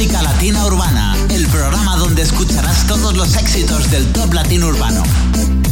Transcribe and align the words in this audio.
Música 0.00 0.22
Latina 0.22 0.64
Urbana, 0.64 1.14
el 1.28 1.46
programa 1.48 1.94
donde 1.96 2.22
escucharás 2.22 2.86
todos 2.86 3.14
los 3.14 3.36
éxitos 3.36 3.90
del 3.90 4.10
top 4.14 4.32
latino 4.32 4.68
urbano. 4.68 5.02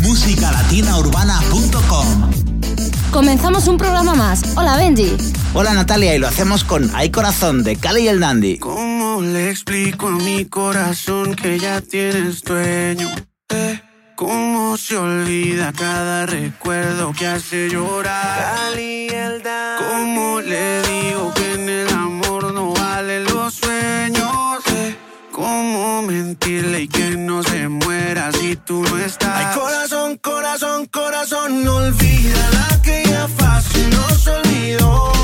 Musicalatinaurbana.com 0.02 2.30
Comenzamos 3.10 3.68
un 3.68 3.78
programa 3.78 4.14
más. 4.14 4.42
Hola 4.54 4.76
Benji. 4.76 5.16
Hola 5.54 5.72
Natalia 5.72 6.14
y 6.14 6.18
lo 6.18 6.28
hacemos 6.28 6.62
con 6.62 6.94
Hay 6.94 7.08
Corazón 7.08 7.64
de 7.64 7.76
Cali 7.76 8.02
y 8.02 8.08
el 8.08 8.20
Dandy. 8.20 8.58
¿Cómo 8.58 9.22
le 9.22 9.48
explico 9.48 10.08
a 10.08 10.10
mi 10.10 10.44
corazón 10.44 11.34
que 11.34 11.58
ya 11.58 11.80
tienes 11.80 12.42
dueño? 12.42 13.08
Eh, 13.48 13.80
¿Cómo 14.14 14.76
se 14.76 14.98
olvida 14.98 15.72
cada 15.72 16.26
recuerdo 16.26 17.14
que 17.14 17.26
hace 17.26 17.70
llorar? 17.70 18.56
Cali 18.56 19.06
y 19.06 19.08
el 19.08 19.42
Dandy. 19.42 19.84
¿Cómo 19.88 20.42
le 20.42 20.82
digo 20.82 21.32
mentirle 26.08 26.82
y 26.84 26.88
que 26.88 27.16
no 27.18 27.42
se 27.42 27.68
muera 27.68 28.32
si 28.32 28.56
tú 28.56 28.82
no 28.82 28.98
estás? 28.98 29.46
Ay, 29.46 29.58
corazón, 29.58 30.16
corazón, 30.16 30.86
corazón, 30.86 31.64
no 31.64 31.76
olvida 31.76 32.50
la 32.52 32.82
que 32.82 33.04
ya 33.04 33.28
fácil 33.28 33.90
nos 33.90 34.26
olvidó. 34.26 35.17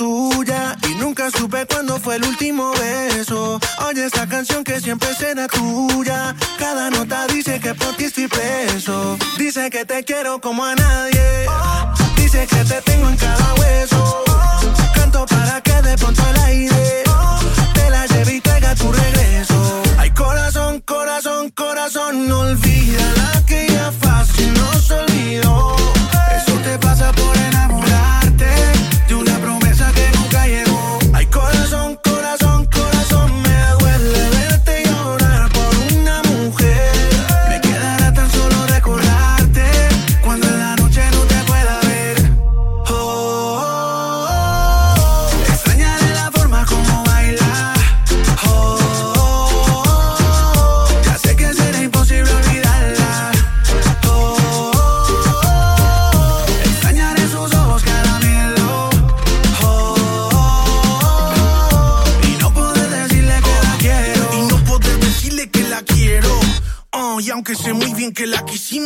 Y 0.00 0.94
nunca 0.96 1.30
supe 1.30 1.66
cuándo 1.66 2.00
fue 2.00 2.16
el 2.16 2.24
último 2.24 2.72
beso. 2.72 3.60
Oye 3.86 4.04
esta 4.04 4.26
canción 4.26 4.64
que 4.64 4.80
siempre 4.80 5.14
será 5.14 5.46
tuya. 5.46 6.34
Cada 6.58 6.90
nota 6.90 7.28
dice 7.28 7.60
que 7.60 7.74
por 7.74 7.94
ti 7.94 8.04
estoy 8.04 8.26
preso. 8.26 9.16
Dice 9.38 9.70
que 9.70 9.84
te 9.84 10.02
quiero 10.02 10.40
como 10.40 10.64
a 10.64 10.74
nadie. 10.74 11.46
Dice 12.16 12.44
que 12.46 12.64
te 12.64 12.82
tengo 12.82 13.08
en 13.08 13.16
cada 13.16 13.54
hueso. 13.54 13.93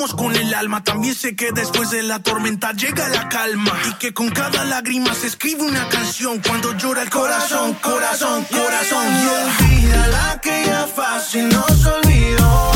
Con 0.07 0.35
el 0.37 0.55
alma, 0.55 0.85
también 0.85 1.15
sé 1.15 1.35
que 1.35 1.51
después 1.51 1.91
de 1.91 2.03
la 2.05 2.21
tormenta 2.21 2.73
llega 2.73 3.09
la 3.09 3.29
calma. 3.29 3.73
Y 3.89 3.95
que 3.95 4.15
con 4.15 4.31
cada 4.31 4.65
lágrima 4.65 5.13
se 5.13 5.27
escribe 5.27 5.63
una 5.63 5.89
canción 5.89 6.41
cuando 6.41 6.73
llora 6.77 7.03
el 7.03 7.11
corazón, 7.11 7.75
corazón, 7.75 8.45
corazón. 8.45 9.07
Y 9.07 9.27
olvida 9.27 10.07
la 10.09 10.41
que 10.41 10.65
ya 10.67 10.87
fácil 10.87 11.49
nos 11.49 11.87
olvidó. 11.87 12.71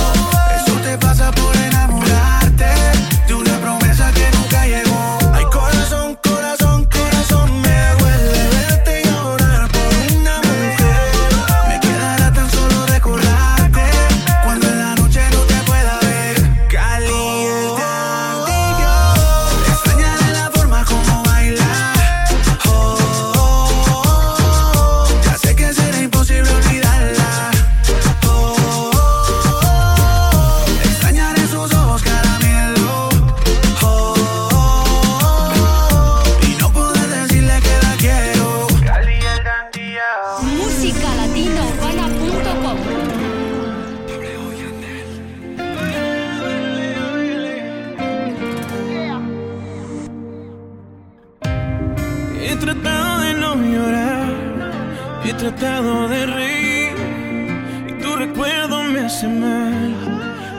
Eso 0.56 0.74
te 0.82 0.98
pasa 0.98 1.30
por 1.30 1.56
enamorarte 1.56 2.41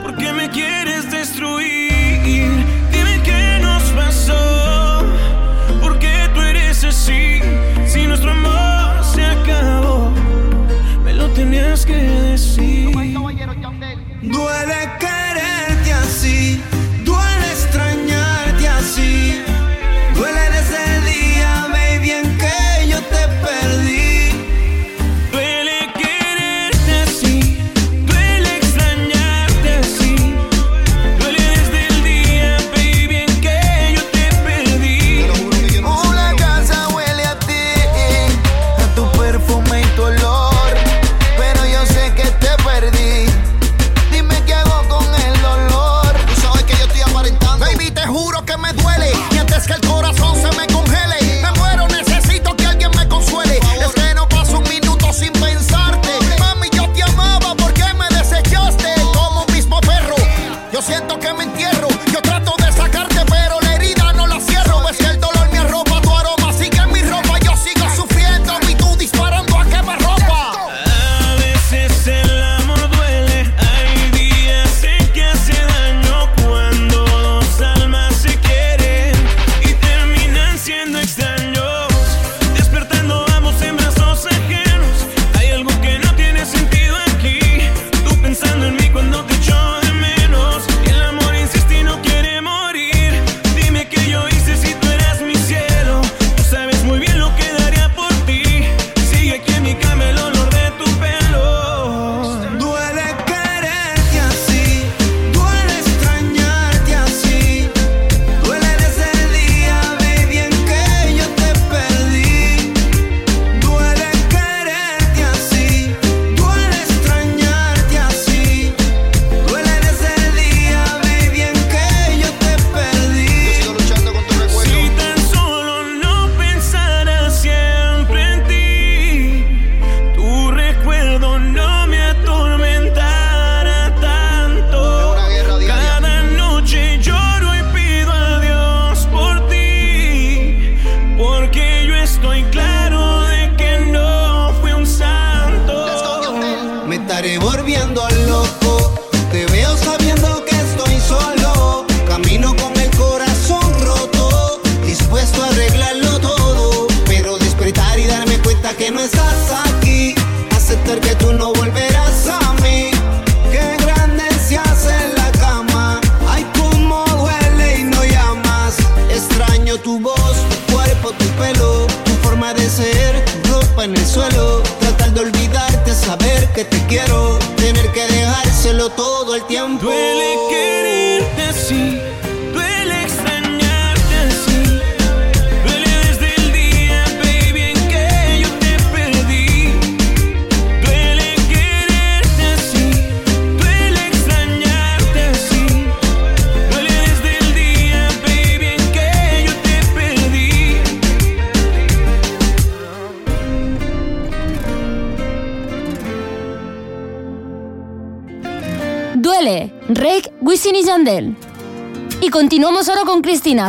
¿Por 0.02 0.16
qué 0.16 0.32
me 0.32 0.48
quieres 0.50 1.10
destruir? 1.10 2.50
Dime 2.92 3.20
qué 3.24 3.58
nos 3.60 3.82
pasó, 3.92 5.04
¿por 5.80 5.98
qué 5.98 6.28
tú 6.34 6.40
eres 6.40 6.84
así? 6.84 7.40
Si 7.86 8.06
nuestro 8.06 8.30
amor 8.32 9.04
se 9.04 9.24
acabó, 9.24 10.10
me 11.04 11.12
lo 11.12 11.28
tenías 11.30 11.84
que 11.84 11.94
decir. 11.94 12.23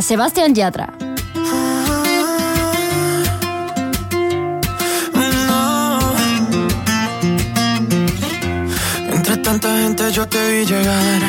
Sebastián 0.01 0.53
Yatra. 0.53 0.93
Entre 9.11 9.37
tanta 9.37 9.69
gente 9.77 10.11
yo 10.11 10.27
te 10.27 10.39
vi 10.51 10.65
llegar. 10.65 11.21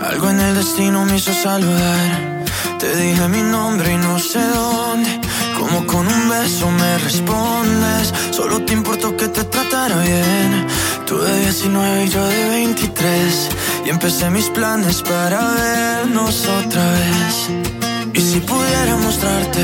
Algo 0.00 0.30
en 0.30 0.40
el 0.40 0.54
destino 0.54 1.04
me 1.04 1.16
hizo 1.16 1.32
saludar. 1.32 2.44
Te 2.78 2.94
dije 2.96 3.28
mi 3.28 3.42
nombre 3.42 3.92
y 3.92 3.96
no 3.96 4.18
sé 4.18 4.40
dónde. 4.40 5.20
Como 5.58 5.86
con 5.86 6.06
un 6.06 6.28
beso 6.28 6.70
me 6.70 6.98
respondes. 6.98 8.12
Solo 8.30 8.60
te 8.64 8.72
importó 8.72 9.16
que 9.16 9.28
te 9.28 9.44
tratara 9.44 9.96
bien. 10.00 10.66
Tú 11.06 11.18
de 11.18 11.40
19 11.40 12.04
y 12.04 12.08
yo 12.08 12.24
de 12.26 12.48
23. 12.48 13.48
Y 13.86 13.90
empecé 13.90 14.30
mis 14.30 14.48
planes 14.50 15.02
para 15.02 15.40
vernos 15.54 16.46
otra 16.46 16.92
vez. 16.92 17.83
Y 18.14 18.20
si 18.20 18.38
pudiera 18.40 18.96
mostrarte 18.96 19.60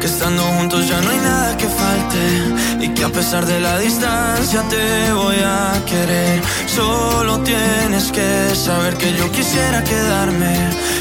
que 0.00 0.06
estando 0.06 0.42
juntos 0.42 0.86
ya 0.86 1.00
no 1.00 1.10
hay 1.10 1.18
nada 1.18 1.56
que 1.56 1.66
falte. 1.66 2.84
Y 2.84 2.88
que 2.90 3.04
a 3.04 3.08
pesar 3.08 3.46
de 3.46 3.58
la 3.58 3.78
distancia 3.78 4.62
te 4.68 5.12
voy 5.12 5.36
a 5.36 5.82
querer. 5.86 6.42
Solo 6.66 7.40
tienes 7.40 8.12
que 8.12 8.54
saber 8.54 8.94
que 8.98 9.16
yo 9.16 9.30
quisiera 9.32 9.82
quedarme. 9.82 10.54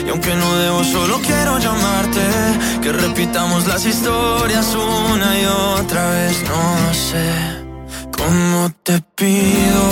Y 0.05 0.09
aunque 0.09 0.33
no 0.35 0.55
debo, 0.55 0.83
solo 0.85 1.19
quiero 1.19 1.59
llamarte. 1.59 2.25
Que 2.81 2.91
repitamos 2.93 3.67
las 3.67 3.85
historias 3.85 4.73
una 4.73 5.39
y 5.39 5.45
otra 5.45 6.11
vez. 6.11 6.43
No 6.43 6.93
sé 6.93 7.27
cómo 8.17 8.71
te 8.83 9.01
pido 9.15 9.83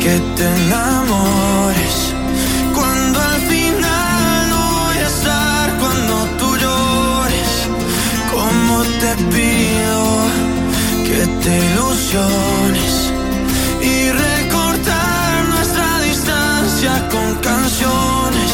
que 0.00 0.20
te 0.36 0.46
enamores 0.62 2.15
te 11.46 11.54
ilusiones 11.70 12.92
y 13.80 14.10
recortar 14.10 15.44
nuestra 15.54 16.00
distancia 16.00 17.08
con 17.12 17.28
canciones. 17.36 18.52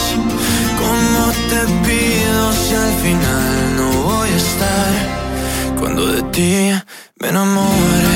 Como 0.83 1.21
te 1.51 1.61
pido 1.87 2.53
si 2.63 2.75
al 2.75 2.95
final 3.05 3.77
no 3.79 3.89
voy 4.09 4.29
a 4.29 4.41
estar 4.47 4.93
cuando 5.79 6.07
de 6.07 6.23
ti 6.35 6.55
me 7.21 7.29
enamore. 7.29 8.13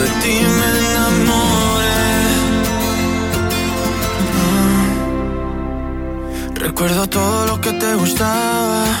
De 0.00 0.10
ti 0.22 0.36
me 0.58 0.68
enamoré. 0.90 2.02
Recuerdo 6.54 7.02
todo 7.08 7.46
lo 7.46 7.60
que 7.60 7.72
te 7.72 7.94
gustaba 7.94 9.00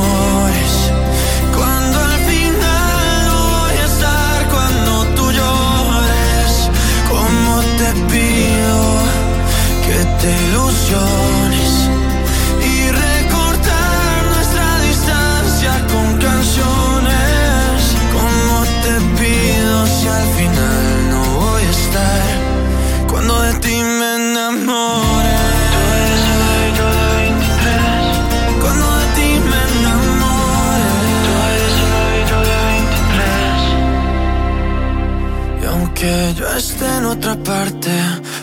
parte 37.37 37.91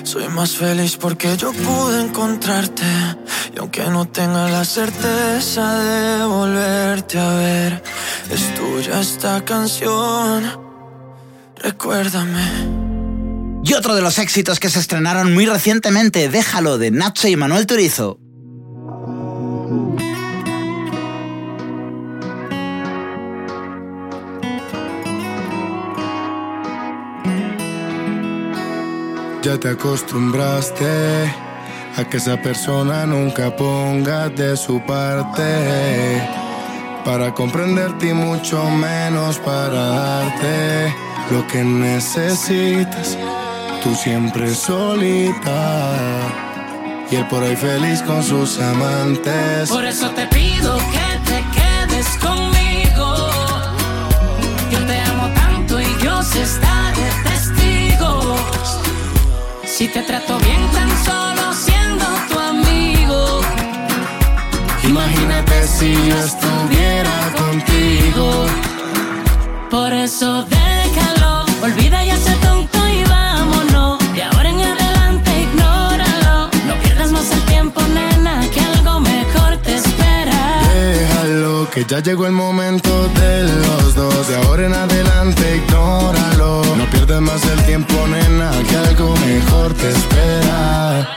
soy 0.04 0.28
más 0.28 0.56
feliz 0.56 0.96
porque 0.96 1.36
yo 1.36 1.52
pude 1.52 2.00
encontrarte. 2.00 2.84
Y 3.54 3.58
aunque 3.58 3.84
no 3.84 4.06
tenga 4.08 4.48
la 4.48 4.64
certeza 4.64 5.78
de 5.78 6.24
volverte 6.24 7.18
a 7.18 7.34
ver, 7.34 7.82
es 8.30 8.54
tuya 8.54 9.00
esta 9.00 9.44
canción. 9.44 10.44
Recuérdame. 11.56 12.78
Y 13.64 13.74
otro 13.74 13.94
de 13.94 14.02
los 14.02 14.18
éxitos 14.18 14.60
que 14.60 14.70
se 14.70 14.78
estrenaron 14.78 15.34
muy 15.34 15.44
recientemente, 15.44 16.28
Déjalo, 16.28 16.78
de 16.78 16.90
Nacho 16.90 17.28
y 17.28 17.36
Manuel 17.36 17.66
Turizo. 17.66 18.18
Ya 29.48 29.58
te 29.58 29.70
acostumbraste 29.70 30.84
a 31.96 32.04
que 32.04 32.18
esa 32.18 32.36
persona 32.36 33.06
nunca 33.06 33.56
ponga 33.56 34.28
de 34.28 34.54
su 34.58 34.78
parte 34.82 36.20
para 37.02 37.32
comprenderte 37.32 38.10
y 38.10 38.12
mucho 38.12 38.62
menos 38.68 39.38
para 39.38 39.88
darte 39.88 40.94
lo 41.30 41.46
que 41.46 41.64
necesitas. 41.64 43.16
Tú 43.82 43.94
siempre 43.94 44.54
solita 44.54 45.96
y 47.10 47.16
él 47.16 47.26
por 47.28 47.42
ahí 47.42 47.56
feliz 47.56 48.02
con 48.02 48.22
sus 48.22 48.60
amantes. 48.60 49.70
Por 49.70 49.86
eso 49.86 50.10
te 50.10 50.26
pido 50.26 50.76
que 50.76 51.20
te 51.24 51.42
quedes 51.56 52.06
conmigo. 52.18 53.30
Yo 54.70 54.84
te 54.84 55.00
amo 55.00 55.28
tanto 55.34 55.80
y 55.80 55.86
yo 56.04 56.22
Si 59.78 59.86
te 59.86 60.02
trato 60.02 60.36
bien 60.40 60.60
tan 60.72 60.88
solo 61.04 61.52
siendo 61.54 62.04
tu 62.28 62.36
amigo. 62.36 63.40
Imagínate 64.82 65.68
si 65.68 65.94
yo 66.08 66.16
estuviera 66.18 67.32
contigo. 67.38 68.46
Por 69.70 69.92
eso 69.92 70.44
déjalo, 70.46 71.44
olvida 71.62 72.02
ya 72.02 72.14
ese 72.14 72.34
tonto 72.46 72.78
y 72.88 73.04
vámonos. 73.04 73.98
De 74.14 74.24
ahora 74.24 74.50
en 74.50 74.62
adelante 74.62 75.42
ignóralo. 75.42 76.50
No 76.66 76.74
pierdas 76.82 77.12
más 77.12 77.30
el 77.30 77.42
tiempo, 77.42 77.80
nena, 77.94 78.40
que 78.50 78.60
algo 78.60 78.98
mejor 78.98 79.58
te 79.58 79.76
espera. 79.76 80.60
Déjalo, 80.74 81.70
que 81.70 81.84
ya 81.84 82.00
llegó 82.00 82.26
el 82.26 82.32
momento 82.32 82.90
de 83.20 83.44
los 83.44 83.94
dos. 83.94 84.26
De 84.26 84.36
ahora 84.38 84.66
en 84.66 84.74
adelante 84.74 85.62
ignóralo. 85.62 86.37
Pierdas 87.08 87.22
más 87.22 87.44
el 87.46 87.64
tiempo, 87.64 88.06
nena, 88.06 88.50
que 88.68 88.76
algo 88.76 89.16
mejor 89.16 89.72
te 89.72 89.88
espera. 89.88 91.08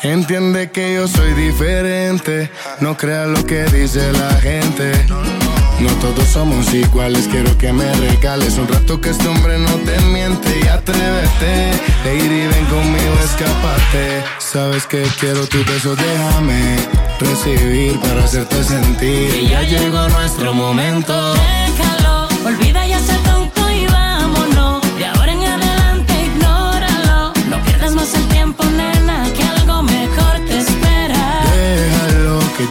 Entiende 0.00 0.70
que 0.70 0.94
yo 0.94 1.06
soy 1.06 1.34
diferente, 1.34 2.50
no 2.80 2.96
creas 2.96 3.28
lo 3.28 3.44
que 3.44 3.64
dice 3.64 4.10
la 4.12 4.32
gente. 4.40 4.92
No 5.80 5.90
todos 6.00 6.26
somos 6.26 6.72
iguales, 6.72 7.28
quiero 7.30 7.58
que 7.58 7.74
me 7.74 7.92
regales 7.92 8.56
un 8.56 8.68
rato 8.68 8.98
que 8.98 9.10
este 9.10 9.28
hombre 9.28 9.58
no 9.58 9.74
te 9.84 10.00
miente 10.00 10.60
y 10.64 10.66
atrévete. 10.66 11.72
Lady, 12.06 12.46
ven 12.46 12.64
conmigo, 12.64 13.14
escapate. 13.22 14.24
Sabes 14.38 14.86
que 14.86 15.02
quiero 15.20 15.46
tu 15.46 15.58
beso, 15.64 15.94
déjame 15.94 16.76
recibir 17.20 18.00
para 18.00 18.24
hacerte 18.24 18.64
sentir. 18.64 19.30
Que 19.30 19.46
ya 19.46 19.60
llegó 19.60 20.08
nuestro 20.08 20.54
momento. 20.54 21.34
Déjalo, 21.34 22.28
olvida 22.46 22.85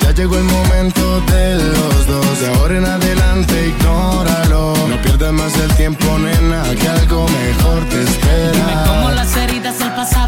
ya 0.01 0.11
llegó 0.11 0.37
el 0.37 0.43
momento 0.43 1.21
de 1.21 1.55
los 1.55 2.07
dos. 2.07 2.39
De 2.39 2.47
ahora 2.47 2.77
en 2.77 2.85
adelante, 2.85 3.67
ignóralo. 3.67 4.73
No 4.87 5.01
pierdas 5.01 5.33
más 5.33 5.53
el 5.59 5.73
tiempo, 5.75 6.17
nena, 6.17 6.63
que 6.79 6.87
algo 6.87 7.25
mejor 7.27 7.83
te 7.89 7.99
Dime 7.99 8.73
cómo 8.87 9.09
espera. 9.09 9.15
heridas 9.15 9.35
del 9.35 9.54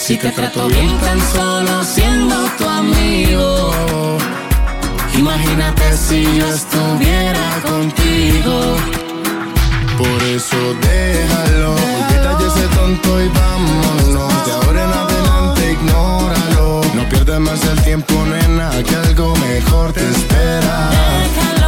Si 0.00 0.16
te 0.16 0.30
trato 0.30 0.66
bien 0.66 0.98
tan 0.98 1.20
solo 1.30 1.84
siendo 1.84 2.34
tu 2.56 2.64
amigo. 2.66 3.70
Imagínate 5.14 5.96
si 5.96 6.24
yo 6.38 6.46
estuviera 6.48 7.60
contigo. 7.62 8.76
Por 9.98 10.22
eso 10.22 10.56
déjalo, 10.80 11.76
ya 12.10 12.38
ese 12.48 12.66
tonto 12.74 13.22
y 13.22 13.28
vámonos. 13.28 14.46
De 14.46 14.52
ahora 14.52 14.84
en 14.84 14.92
adelante 15.04 15.72
ignóralo. 15.72 16.80
No 16.94 17.08
pierdas 17.10 17.40
más 17.40 17.62
el 17.64 17.80
tiempo, 17.82 18.14
nena, 18.24 18.70
que 18.82 18.96
algo 18.96 19.36
mejor 19.36 19.92
te 19.92 20.00
espera. 20.00 20.90
Déjalo, 20.90 21.59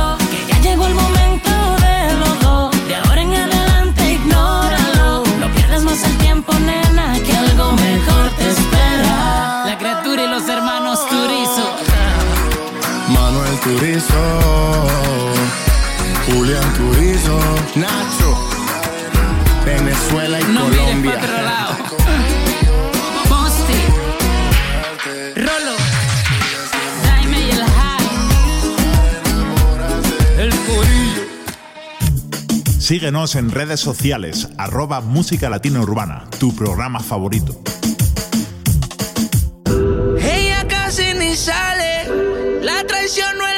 Turizo, 13.76 14.86
Julián 16.26 16.74
Turizo, 16.74 17.38
Nacho, 17.74 18.36
Venezuela 19.64 20.38
y 20.40 20.44
No 20.52 20.66
mires 20.68 20.78
Colombia. 20.84 21.14
para 21.14 21.24
otro 21.24 21.42
lado. 21.42 21.76
Posti. 23.30 23.80
Rolo. 25.36 25.76
Jaime 27.06 27.38
y 27.40 27.50
el 27.50 27.64
High. 27.64 28.08
El 30.38 30.50
Corillo. 30.50 31.22
Síguenos 32.78 33.36
en 33.36 33.50
redes 33.50 33.80
sociales, 33.80 34.48
arroba 34.58 35.00
Música 35.00 35.48
Latina 35.48 35.80
Urbana, 35.80 36.26
tu 36.38 36.54
programa 36.54 37.00
favorito. 37.00 37.58
Ella 40.20 40.66
casi 40.68 41.14
ni 41.14 41.34
sale, 41.34 42.04
la 42.62 42.86
traición 42.86 43.38
no 43.38 43.46
el 43.48 43.51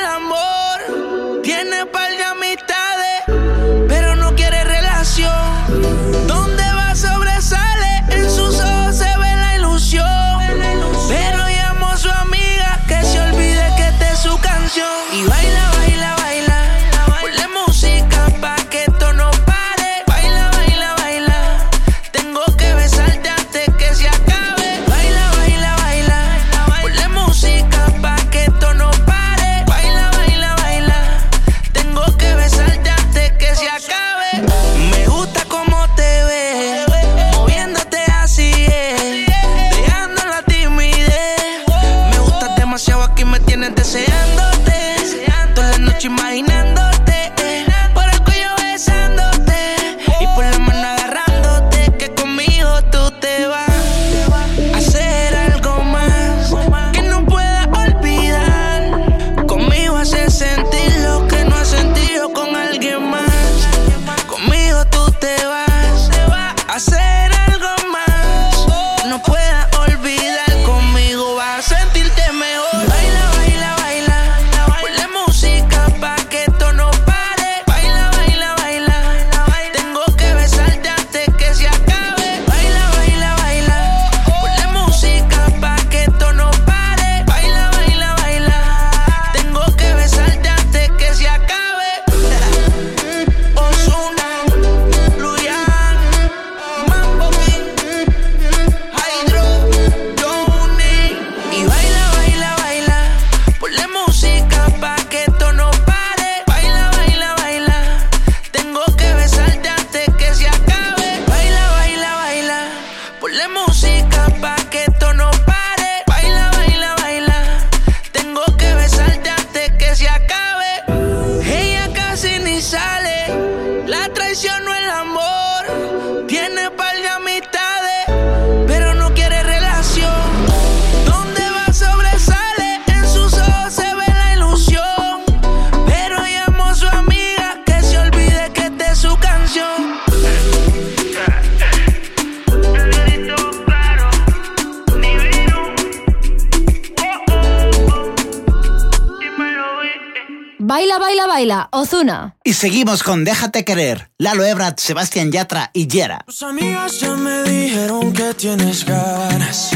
seguimos 152.64 153.02
con 153.02 153.24
Déjate 153.24 153.62
querer, 153.62 154.10
Lalo 154.16 154.42
Ebrat, 154.42 154.80
Sebastián 154.80 155.30
Yatra 155.30 155.70
y 155.74 155.86
Yera. 155.86 156.24
Tus 156.24 156.42
amigas 156.44 156.98
ya 156.98 157.14
me 157.14 157.42
dijeron 157.42 158.10
que 158.14 158.32
tienes 158.32 158.86
ganas. 158.86 159.72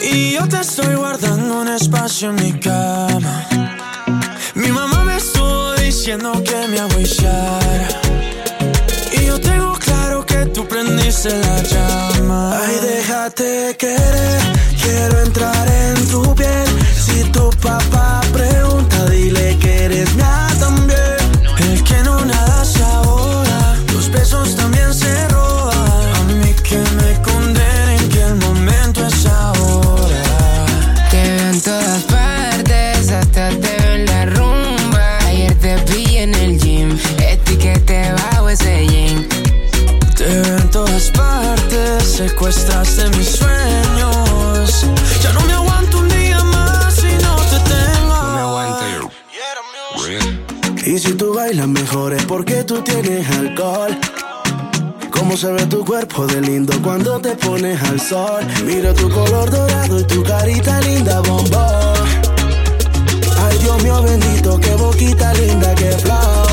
Y 0.00 0.34
yo 0.34 0.46
te 0.46 0.60
estoy 0.60 0.94
guardando 0.94 1.62
un 1.62 1.66
espacio 1.66 2.30
en 2.30 2.36
mi 2.36 2.52
cama. 2.60 3.44
Mi 4.54 4.68
mamá 4.68 5.02
me 5.02 5.16
estuvo 5.16 5.74
diciendo 5.74 6.30
que 6.44 6.68
me 6.68 6.78
agüillara. 6.78 7.88
Y 9.20 9.26
yo 9.26 9.40
tengo 9.40 9.72
claro 9.72 10.24
que 10.24 10.46
tú 10.46 10.68
prendiste 10.68 11.30
la 11.40 11.60
llama. 11.60 12.56
Ay, 12.56 12.78
déjate 12.82 13.76
querer, 13.76 14.40
quiero 14.80 15.22
entrar 15.22 15.66
en 15.68 16.06
tu 16.06 16.36
piel. 16.36 16.68
Si 16.94 17.24
tu 17.32 17.50
papá 17.60 18.20
pregunta, 18.32 19.06
dile 19.06 19.58
que 19.58 19.86
eres 19.86 20.09
mis 43.16 43.28
sueños. 43.28 44.86
Ya 45.22 45.32
no 45.32 45.40
me 45.42 45.52
aguanto 45.52 45.98
un 45.98 46.08
día 46.08 46.42
más 46.44 46.94
si 46.94 47.12
no 47.22 47.36
te 47.36 47.58
tengo. 47.68 48.14
No 48.14 48.34
me 48.34 48.40
aguanto 48.40 48.84
yo. 48.96 49.10
Y 50.86 50.98
si 50.98 51.12
tú 51.14 51.34
bailas 51.34 51.68
mejor 51.68 52.14
es 52.14 52.24
porque 52.24 52.64
tú 52.64 52.82
tienes 52.82 53.28
alcohol. 53.30 53.96
Cómo 55.10 55.36
se 55.36 55.52
ve 55.52 55.66
tu 55.66 55.84
cuerpo 55.84 56.26
de 56.26 56.40
lindo 56.40 56.72
cuando 56.82 57.20
te 57.20 57.36
pones 57.36 57.80
al 57.82 58.00
sol. 58.00 58.44
Mira 58.64 58.94
tu 58.94 59.08
color 59.10 59.50
dorado 59.50 60.00
y 60.00 60.04
tu 60.04 60.22
carita 60.22 60.80
linda, 60.80 61.20
bombón. 61.20 62.08
Ay, 63.38 63.58
Dios 63.58 63.82
mío 63.82 64.02
bendito, 64.02 64.58
qué 64.60 64.74
boquita 64.74 65.34
linda, 65.34 65.74
qué 65.74 65.90
flow. 65.92 66.46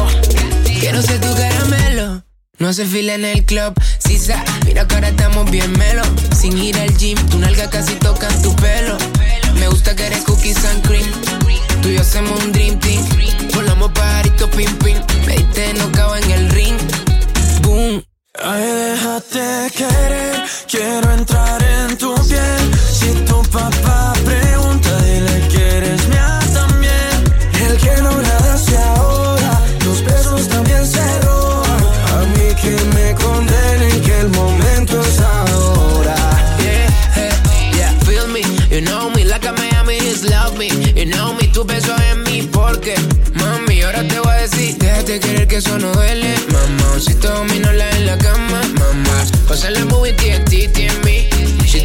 Quiero 0.80 1.02
ser 1.02 1.22
tu 1.22 1.34
caramelo. 1.36 2.24
No 2.60 2.70
hace 2.70 2.86
fila 2.86 3.14
en 3.14 3.26
el 3.26 3.46
club, 3.46 3.74
sa, 4.00 4.44
Mira 4.78 4.88
que 4.88 4.94
ahora 4.94 5.10
estamos 5.10 5.50
bien 5.50 5.72
melo. 5.72 6.04
Sin 6.40 6.56
ir 6.56 6.78
al 6.78 6.96
gym, 6.98 7.18
tu 7.30 7.40
nalga 7.40 7.68
casi 7.68 7.96
toca 7.96 8.28
tu 8.44 8.56
pelo. 8.58 8.96
Me 9.56 9.68
gusta 9.70 9.96
que 9.96 10.06
eres 10.06 10.24
cookies 10.24 10.64
and 10.66 10.86
cream. 10.86 11.12
Tú 11.82 11.90
y 11.90 11.96
yo 11.96 12.02
hacemos 12.02 12.44
un 12.44 12.52
dream 12.52 12.78
team. 12.78 13.04
Volamos 13.56 13.92
pajarito 13.94 14.48
pim 14.52 14.72
pim. 14.78 15.00
Me 15.26 15.38
diste 15.38 15.74
no 15.74 15.92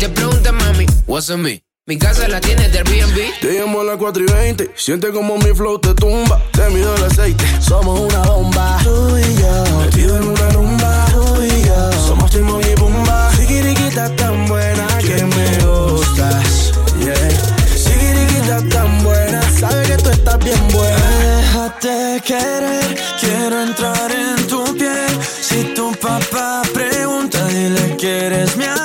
te 0.03 0.09
preguntas, 0.09 0.53
mami, 0.53 0.87
what's 1.07 1.31
on 1.31 1.43
me? 1.43 1.62
Mi 1.87 1.97
casa 1.97 2.27
la 2.27 2.41
tienes 2.41 2.73
de 2.73 2.79
Airbnb. 2.79 3.41
Te 3.41 3.53
llamo 3.53 3.83
a 3.83 3.85
las 3.85 3.97
4 3.99 4.25
y 4.25 4.33
20. 4.33 4.71
Siente 4.75 5.12
como 5.12 5.37
mi 5.38 5.55
flow 5.55 5.79
te 5.79 5.95
tumba. 5.95 6.43
Te 6.53 6.69
mido 6.71 6.93
el 6.97 7.05
aceite. 7.05 7.45
Somos 7.61 8.01
una 8.01 8.23
bomba. 8.23 8.79
Tú 8.83 9.17
y 9.17 9.41
yo. 9.41 9.79
Metido 9.79 10.17
en 10.17 10.25
una 10.25 10.49
rumba. 10.51 11.07
Tú 11.12 11.43
y 11.43 11.67
yo. 11.67 11.93
Somos 12.07 12.31
Timon 12.33 12.61
y 12.62 12.75
Pumba. 12.75 13.31
Sigiriquita 13.37 14.15
tan 14.17 14.47
buena 14.47 14.87
que 14.99 15.25
me 15.25 15.65
gustas. 15.65 16.73
Yeah. 16.99 17.31
Sigiriquita 17.77 18.69
tan 18.71 19.05
buena. 19.05 19.41
Sabe 19.53 19.87
que 19.87 19.97
tú 19.99 20.11
estás 20.11 20.38
bien 20.38 20.69
buena. 20.73 21.37
Déjate 21.37 22.23
querer. 22.27 22.99
Quiero 23.21 23.62
entrar 23.62 24.11
en 24.11 24.47
tu 24.49 24.65
piel. 24.77 25.19
Si 25.41 25.62
tu 25.75 25.93
papá 25.93 26.62
pregunta, 26.75 27.47
dile 27.47 27.97
que 27.97 28.27
eres 28.27 28.57
mía 28.57 28.75
también. 28.75 28.82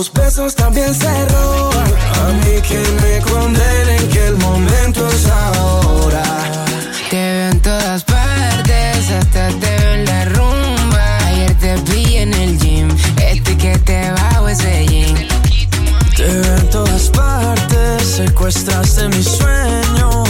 Los 0.00 0.12
besos 0.14 0.54
también 0.54 0.94
se 0.94 1.26
roban. 1.26 1.92
A 2.20 2.32
mí 2.40 2.54
que 2.66 2.80
me 3.02 3.20
condenen 3.30 4.08
que 4.08 4.28
el 4.28 4.36
momento 4.38 5.06
es 5.06 5.26
ahora. 5.26 6.22
Te 7.10 7.16
veo 7.16 7.50
en 7.50 7.60
todas 7.60 8.04
partes, 8.04 9.10
hasta 9.10 9.48
te 9.48 9.76
veo 9.76 9.92
en 9.92 10.04
la 10.06 10.24
rumba. 10.24 11.18
Ayer 11.26 11.54
te 11.58 11.74
vi 11.92 12.16
en 12.16 12.32
el 12.32 12.58
gym, 12.58 12.88
este 13.30 13.58
que 13.58 13.76
te 13.78 14.10
bajo 14.12 14.48
ese 14.48 14.86
jean. 14.86 15.28
Te 16.16 16.24
veo 16.24 16.56
en 16.56 16.70
todas 16.70 17.10
partes, 17.10 18.02
secuestraste 18.02 19.06
mis 19.08 19.26
sueños. 19.26 20.29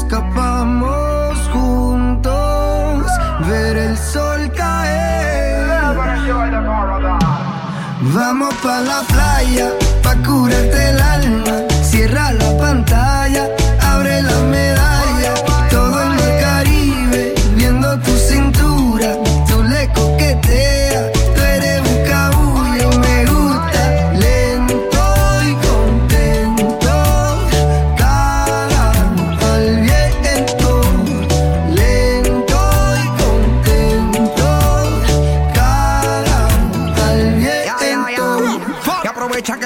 escapamos 0.00 1.36
juntos, 1.52 3.04
ver 3.46 3.76
el 3.76 3.96
sol 3.96 4.50
caer. 4.56 5.68
Vamos 8.14 8.54
pa 8.62 8.80
la 8.80 9.00
playa, 9.12 9.68
pa 10.02 10.14
curarte 10.26 10.90
el 10.90 11.00
alma. 11.00 11.56
Cierra 11.82 12.32
la 12.32 12.50
pantalla, 12.58 13.44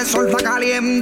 aprovecha 0.05 0.19
que 0.21 0.21
el 0.21 0.27
sol 0.27 0.27
está 0.27 0.43
caliente 0.43 0.94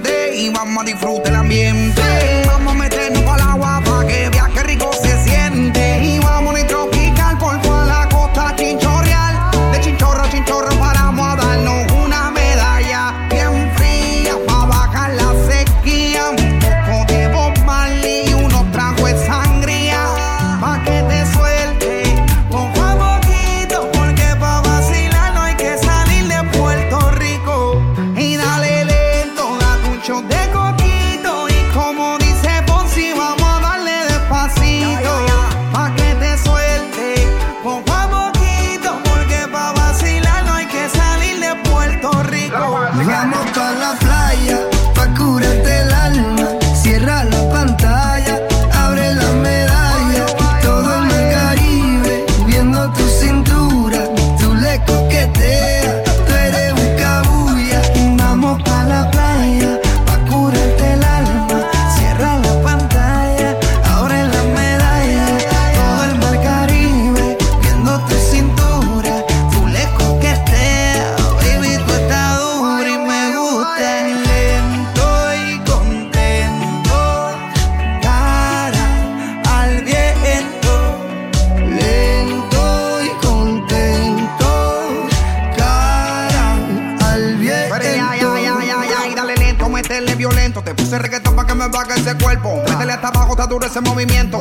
duro 93.54 93.68
ese 93.68 93.82
movimiento. 93.82 94.40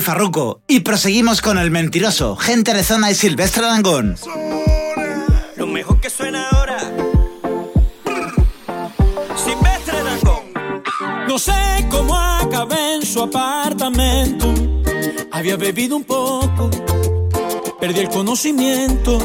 Farruco 0.00 0.62
y 0.66 0.80
proseguimos 0.80 1.42
con 1.42 1.58
El 1.58 1.70
Mentiroso, 1.70 2.36
Gente 2.36 2.74
de 2.74 2.82
Zona 2.84 3.10
y 3.10 3.14
Silvestre 3.14 3.62
Dangón. 3.62 4.16
Lo 5.56 5.66
mejor 5.66 6.00
que 6.00 6.10
suena 6.10 6.48
ahora. 6.50 6.78
Silvestre 9.36 10.02
Dangón. 10.02 10.52
No 11.28 11.38
sé 11.38 11.86
cómo 11.90 12.18
acabé 12.18 12.96
en 12.96 13.06
su 13.06 13.22
apartamento. 13.22 14.52
Había 15.32 15.56
bebido 15.56 15.96
un 15.96 16.04
poco, 16.04 16.70
perdí 17.80 18.00
el 18.00 18.08
conocimiento 18.08 19.18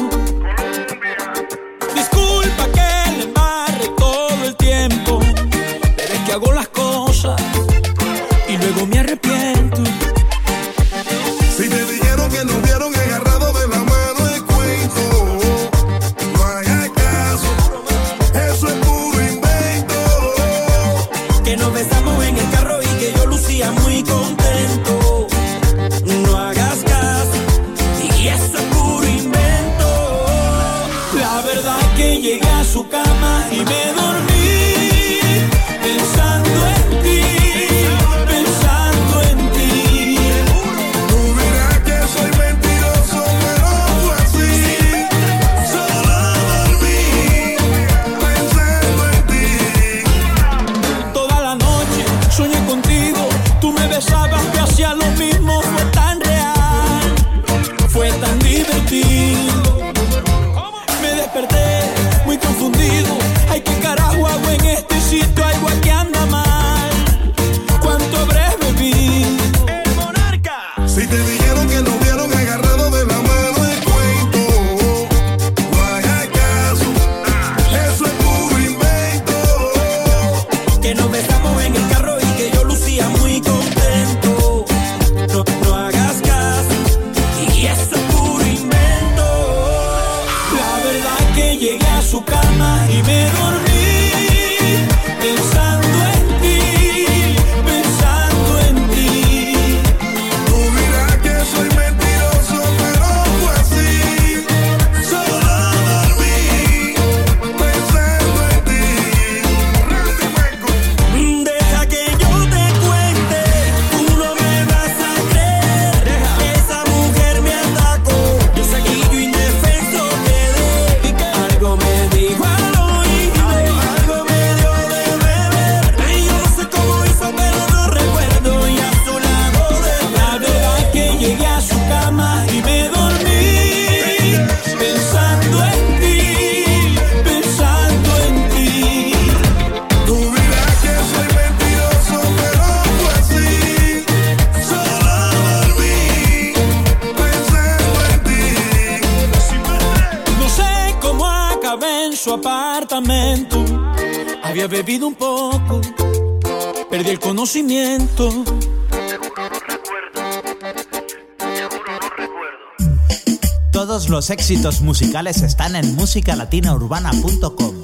Los 164.26 164.32
éxitos 164.32 164.80
musicales 164.80 165.40
están 165.42 165.76
en 165.76 165.94
musicalatinaurbana.com. 165.94 167.74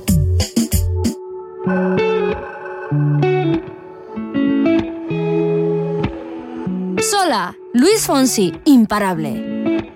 Sola, 7.01 7.57
Luis 7.73 8.01
Fonsi, 8.01 8.53
imparable. 8.65 9.93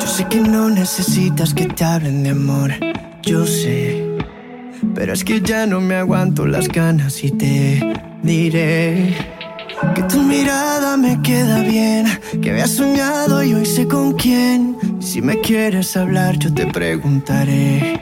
Yo 0.00 0.06
sé 0.08 0.24
que 0.24 0.40
no 0.40 0.68
necesitas 0.70 1.54
que 1.54 1.66
te 1.66 1.84
hablen 1.84 2.24
de 2.24 2.30
amor, 2.30 2.72
yo 3.22 3.46
sé. 3.46 4.18
Pero 4.92 5.12
es 5.12 5.22
que 5.22 5.40
ya 5.40 5.66
no 5.66 5.80
me 5.80 5.94
aguanto 5.94 6.46
las 6.46 6.66
ganas 6.66 7.22
y 7.22 7.30
te 7.30 7.80
diré 8.24 9.37
que 9.98 10.04
tu 10.04 10.22
mirada 10.22 10.96
me 10.96 11.20
queda 11.22 11.58
bien, 11.58 12.06
que 12.40 12.52
había 12.52 12.68
soñado 12.68 13.42
y 13.42 13.52
hoy 13.52 13.66
sé 13.66 13.88
con 13.88 14.12
quién. 14.12 14.76
Si 15.00 15.20
me 15.20 15.40
quieres 15.40 15.96
hablar, 15.96 16.38
yo 16.38 16.54
te 16.54 16.66
preguntaré. 16.66 18.00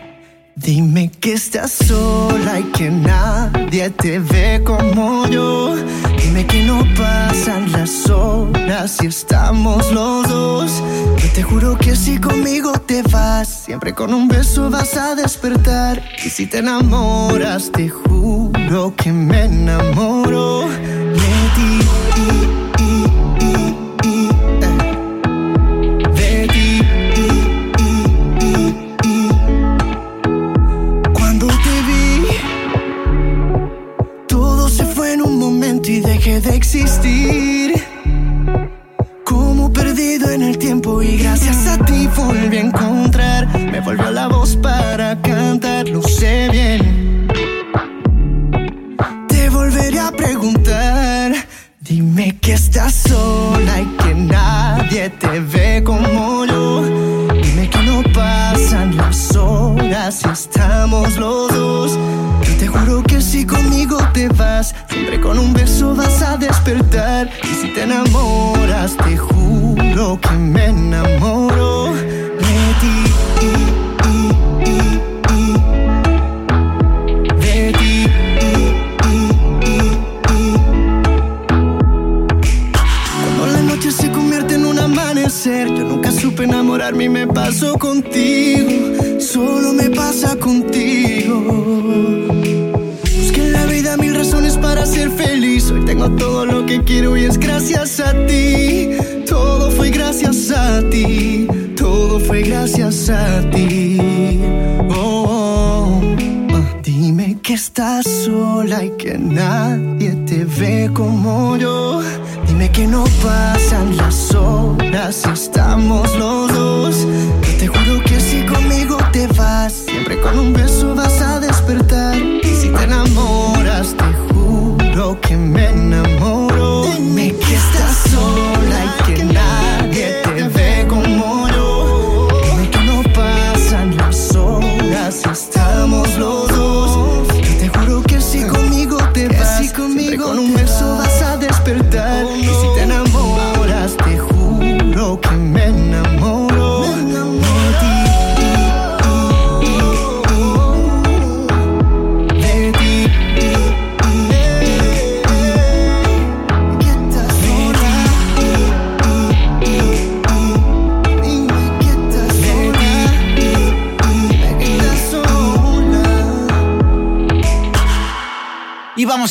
Dime 0.56 1.10
que 1.10 1.32
estás 1.32 1.72
sola 1.72 2.60
y 2.60 2.64
que 2.64 2.90
nadie 2.90 3.88
te 3.88 4.18
ve 4.18 4.62
como 4.62 5.26
yo. 5.28 5.74
Dime 6.22 6.46
que 6.46 6.64
no 6.64 6.84
pasan 6.98 7.72
las 7.72 8.10
horas 8.10 8.98
y 9.02 9.06
estamos 9.06 9.90
los 9.90 10.28
dos. 10.28 10.82
Yo 11.16 11.32
te 11.32 11.42
juro 11.42 11.78
que 11.78 11.96
si 11.96 12.18
conmigo 12.18 12.72
te 12.72 13.00
vas, 13.04 13.48
siempre 13.48 13.94
con 13.94 14.12
un 14.12 14.28
beso 14.28 14.68
vas 14.68 14.98
a 14.98 15.14
despertar. 15.14 16.02
Y 16.22 16.28
si 16.28 16.44
te 16.44 16.58
enamoras, 16.58 17.72
te 17.72 17.88
juro 17.88 18.92
que 18.94 19.10
me 19.12 19.44
enamoro. 19.44 20.68
ti 21.56 21.95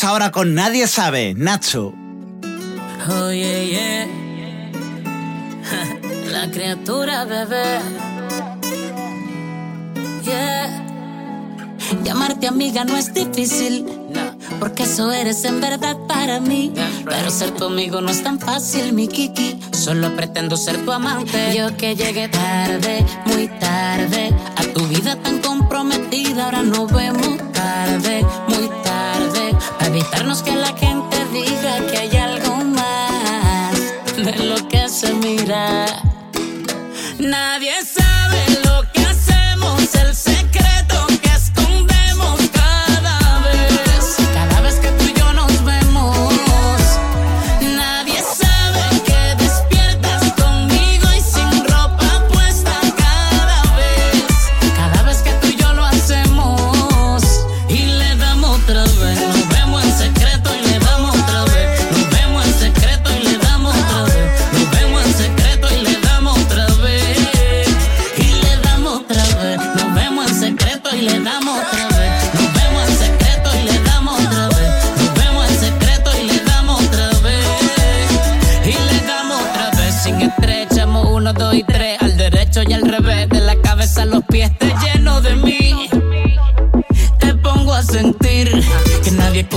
Ahora 0.04 0.30
con 0.32 0.54
Nadie 0.56 0.88
Sabe, 0.88 1.34
Nacho. 1.36 1.94
Oh, 3.08 3.32
yeah, 3.32 3.64
yeah. 3.64 4.08
La 6.32 6.52
criatura, 6.52 7.24
bebé. 7.24 7.80
Yeah. 10.24 10.86
Llamarte 12.04 12.48
amiga 12.48 12.84
no 12.84 12.98
es 12.98 13.14
difícil, 13.14 13.86
no. 13.86 14.38
porque 14.60 14.84
eso 14.84 15.12
eres 15.12 15.46
en 15.46 15.62
verdad 15.62 15.96
para 16.08 16.40
mí. 16.42 16.74
Pero 17.06 17.32
ser 17.32 17.52
tu 17.52 17.66
amigo 17.66 18.02
no 18.02 18.12
es 18.12 18.22
tan 18.22 18.40
fácil, 18.40 18.92
mi 18.92 19.08
Kiki. 19.08 19.60
Solo 19.72 20.14
pretendo 20.16 20.58
ser 20.58 20.84
tu 20.84 20.92
amante. 20.92 21.56
Yo 21.56 21.76
que 21.78 21.96
llegué 21.96 22.28
tarde, 22.28 23.06
muy 23.28 23.48
tarde, 23.60 24.34
a 24.58 24.62
tu 24.74 24.86
vida 24.88 25.16
tan 25.22 25.40
comprometida, 25.40 26.46
ahora 26.46 26.64
nos 26.64 26.92
vemos 26.92 27.38
tarde 27.54 28.26
evitarnos 29.96 30.44
que 30.44 30.54
la 30.54 30.68
gente 30.68 30.95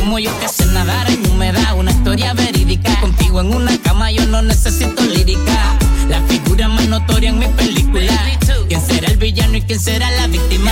como 0.09 0.21
yo 0.21 0.31
que 0.41 0.49
sé 0.49 0.65
nadar 0.73 1.11
en 1.11 1.31
humedad. 1.31 1.77
Una 1.77 1.91
historia 1.91 2.33
verídica. 2.33 2.99
Contigo 2.99 3.43
en 3.43 3.55
una 3.55 3.77
cama 3.83 4.11
yo 4.11 4.25
no 4.27 4.41
necesito 4.41 5.05
lírica. 5.05 5.79
La 6.09 6.23
figura 6.23 6.67
más 6.67 6.89
notoria 6.89 7.29
en 7.29 7.39
mi 7.39 7.47
película. 7.49 8.15
¿Quién 8.69 8.81
será 8.81 9.09
el 9.09 9.19
villano 9.19 9.59
y 9.59 9.61
quién 9.61 9.79
será 9.79 10.11
la 10.13 10.27
víctima? 10.29 10.68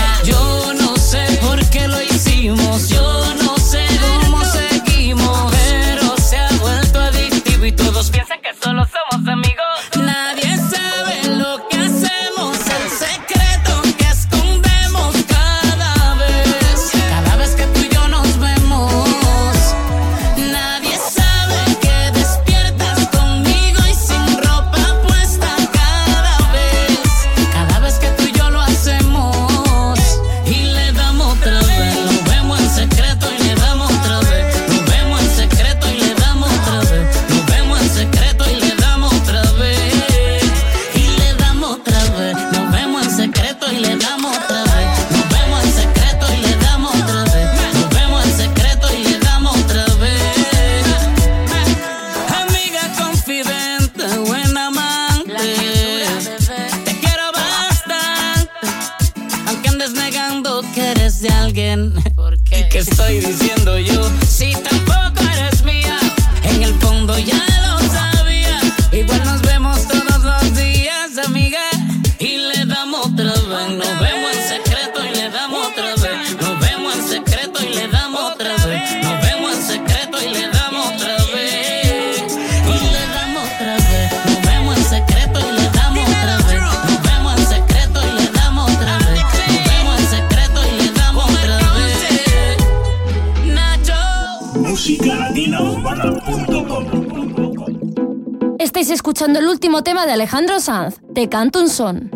Estáis 98.58 98.90
escuchando 98.90 99.38
el 99.38 99.48
último 99.48 99.82
tema 99.82 100.06
de 100.06 100.12
Alejandro 100.12 100.60
Sanz, 100.60 100.96
Te 101.14 101.28
canto 101.28 101.60
un 101.60 101.68
son. 101.68 102.10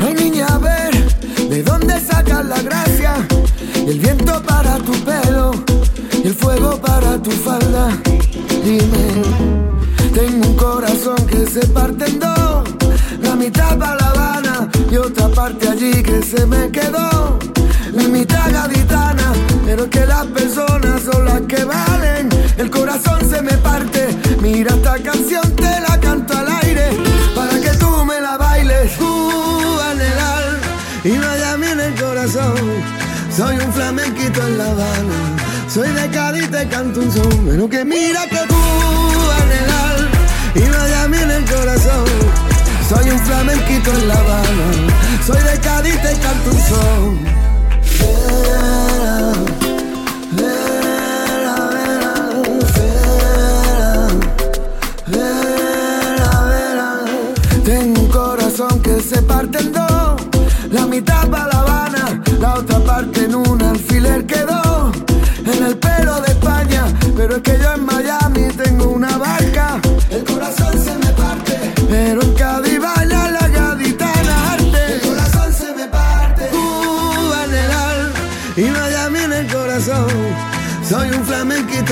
Ay 0.00 0.14
niña, 0.14 0.46
a 0.48 0.58
ver, 0.58 0.92
¿de 1.48 1.62
dónde 1.62 2.00
sacas 2.00 2.44
la 2.46 2.60
gracia? 2.62 3.14
El 3.86 4.00
viento 4.00 4.42
para 4.42 4.76
tu 4.78 4.92
pelo, 5.04 5.52
y 6.24 6.26
el 6.26 6.34
fuego 6.34 6.80
para 6.80 7.22
tu 7.22 7.30
falda. 7.30 7.96
Dime, 8.64 9.22
tengo 10.12 10.48
un 10.48 10.56
corazón 10.56 11.26
que 11.28 11.46
se 11.46 11.64
parte 11.68 12.06
en 12.06 12.18
dos, 12.18 12.41
mitad 13.42 13.76
para 13.76 13.96
La 13.96 14.06
Habana 14.10 14.68
y 14.90 14.96
otra 14.96 15.28
parte 15.28 15.68
allí 15.68 16.02
que 16.02 16.22
se 16.22 16.46
me 16.46 16.70
quedó. 16.70 17.38
La 17.92 18.04
mitad 18.04 18.52
gaditana, 18.52 19.32
pero 19.66 19.90
que 19.90 20.06
las 20.06 20.26
personas 20.26 21.02
son 21.02 21.24
las 21.24 21.40
que 21.42 21.64
valen. 21.64 22.28
El 22.56 22.70
corazón 22.70 23.18
se 23.28 23.42
me 23.42 23.54
parte, 23.58 24.16
mira 24.40 24.74
esta 24.74 24.96
canción 24.98 25.42
te 25.56 25.80
la 25.86 25.98
canto 26.00 26.36
al 26.36 26.48
aire 26.62 26.90
para 27.34 27.60
que 27.60 27.70
tú 27.80 28.04
me 28.04 28.20
la 28.20 28.36
bailes. 28.36 28.92
El 29.00 30.18
alma 30.36 30.68
y 31.04 31.10
Miami 31.10 31.66
en 31.66 31.80
el 31.80 31.94
corazón. 32.00 32.54
Soy 33.36 33.56
un 33.56 33.72
flamenquito 33.72 34.40
en 34.46 34.58
La 34.58 34.66
Habana. 34.70 35.18
Soy 35.68 35.88
de 35.88 36.08
Cádiz, 36.10 36.48
te 36.50 36.68
canto 36.68 37.00
un 37.00 37.10
son. 37.10 37.46
Pero 37.48 37.68
que 37.68 37.84
mira 37.84 38.26
que 38.28 38.36
el 38.36 39.70
alma 39.88 40.10
y 40.54 40.60
Miami 40.60 41.16
en 41.18 41.30
el 41.30 41.44
corazón. 41.44 42.51
Soy 42.88 43.10
un 43.10 43.18
flamenquito 43.18 43.90
en 43.92 44.08
La 44.08 44.14
Habana. 44.14 44.70
Soy 45.26 45.42
de 45.42 45.58
Cádiz, 45.60 46.00
te 46.02 46.12
canto 46.18 46.50
un 46.50 46.60
son. 46.68 47.18
Vera. 55.06 57.00
Tengo 57.64 58.00
un 58.00 58.08
corazón 58.08 58.80
que 58.82 59.00
se 59.00 59.22
parte 59.22 59.58
en 59.58 59.72
dos. 59.72 60.20
La 60.70 60.86
mitad 60.86 61.28
para 61.28 61.46
La 61.46 61.60
Habana, 61.60 62.22
la 62.40 62.54
otra 62.54 62.78
parte 62.80 63.24
en 63.24 63.34
un 63.34 63.62
alfiler 63.62 64.26
quedó. 64.26 64.71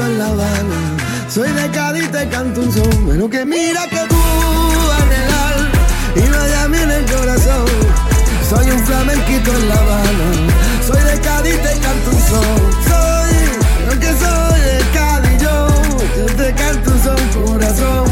En 0.06 0.18
La 0.18 0.26
Habana. 0.26 0.96
Soy 1.28 1.50
de 1.52 1.70
Cádiz, 1.70 2.10
te 2.10 2.28
canto 2.28 2.60
un 2.60 2.72
son. 2.72 3.06
Pero 3.08 3.28
que 3.28 3.44
mira 3.44 3.86
que 3.88 3.96
el 3.96 4.08
alma 5.32 5.70
y 6.16 6.20
Miami 6.20 6.78
en 6.78 6.90
el 6.90 7.04
corazón. 7.06 7.66
Soy 8.48 8.70
un 8.70 8.84
flamenquito 8.86 9.52
en 9.52 9.68
La 9.68 9.74
Habana. 9.74 10.28
Soy 10.86 11.02
de 11.02 11.20
Cádiz, 11.20 11.62
te 11.62 11.78
canto 11.80 12.10
un 12.10 12.22
son. 12.30 12.58
Soy, 12.88 13.32
lo 13.86 14.00
que 14.00 14.06
soy 14.06 14.60
de 14.60 14.84
Cádiz 14.94 15.42
yo. 15.42 15.68
Yo 16.18 16.26
te 16.36 16.52
canto 16.54 16.90
un 16.90 17.02
son, 17.02 17.42
corazón. 17.44 18.04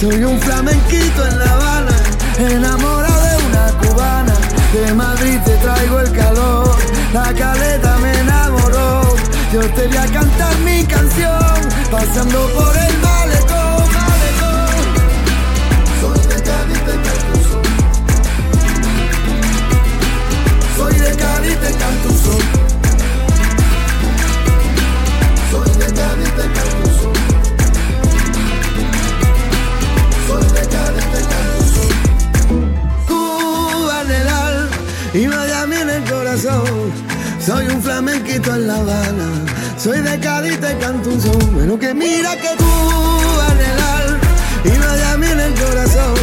Soy 0.00 0.24
un 0.24 0.40
flamenquito 0.40 1.26
en 1.26 1.38
La 1.38 1.52
Habana. 1.52 1.96
Enamorado 2.38 3.22
de 3.22 3.36
una 3.46 3.66
cubana. 3.78 4.34
De 4.72 4.94
Madrid 4.94 5.38
te 5.44 5.56
traigo 5.56 6.00
el 6.00 6.12
calor. 6.12 6.76
La 7.12 7.32
caleta. 7.32 7.95
Yo 9.52 9.60
te 9.60 9.86
voy 9.86 9.96
a 9.96 10.06
cantar 10.06 10.58
mi 10.58 10.84
canción. 10.84 11.54
Pasando 11.90 12.48
por 12.48 12.76
el 12.76 12.98
malecón, 12.98 13.86
malecón. 13.94 14.76
Soy 16.00 16.18
de 16.26 16.42
Cádiz, 16.42 16.80
te 16.84 16.94
canto. 17.06 17.62
Soy 20.76 20.94
de 20.98 21.16
Cádiz, 21.16 21.56
te 21.60 21.70
canto 21.78 22.05
Soy 37.46 37.64
un 37.68 37.80
flamenquito 37.80 38.56
en 38.56 38.66
La 38.66 38.74
Habana. 38.74 39.28
Soy 39.78 40.00
de 40.00 40.18
Cádiz, 40.18 40.58
te 40.58 40.76
canto 40.78 41.10
un 41.10 41.20
son. 41.20 41.38
Pero 41.56 41.78
que 41.78 41.94
mira 41.94 42.34
que 42.34 42.48
Cuba 42.56 43.46
en 43.52 43.60
el 43.60 43.80
alma 43.80 44.20
y 44.64 44.70
Miami 44.70 45.26
en 45.28 45.40
el 45.40 45.54
corazón. 45.54 46.14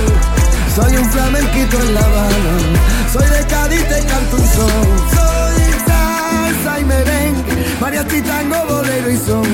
Soy 0.75 0.97
un 0.97 1.09
flamenquito 1.09 1.79
en 1.79 1.93
La 1.93 2.01
Habana. 2.01 2.53
Soy 3.13 3.23
de 3.23 3.47
Cádiz, 3.47 3.87
te 3.87 3.99
canto 4.05 4.35
un 4.35 4.47
son. 4.47 4.85
Soy 5.15 5.63
salsa 5.87 6.79
y 6.81 6.83
merengue, 6.83 7.77
mariachi, 7.79 8.21
tango, 8.21 8.57
bolero 8.67 9.09
y 9.09 9.17
son. 9.17 9.47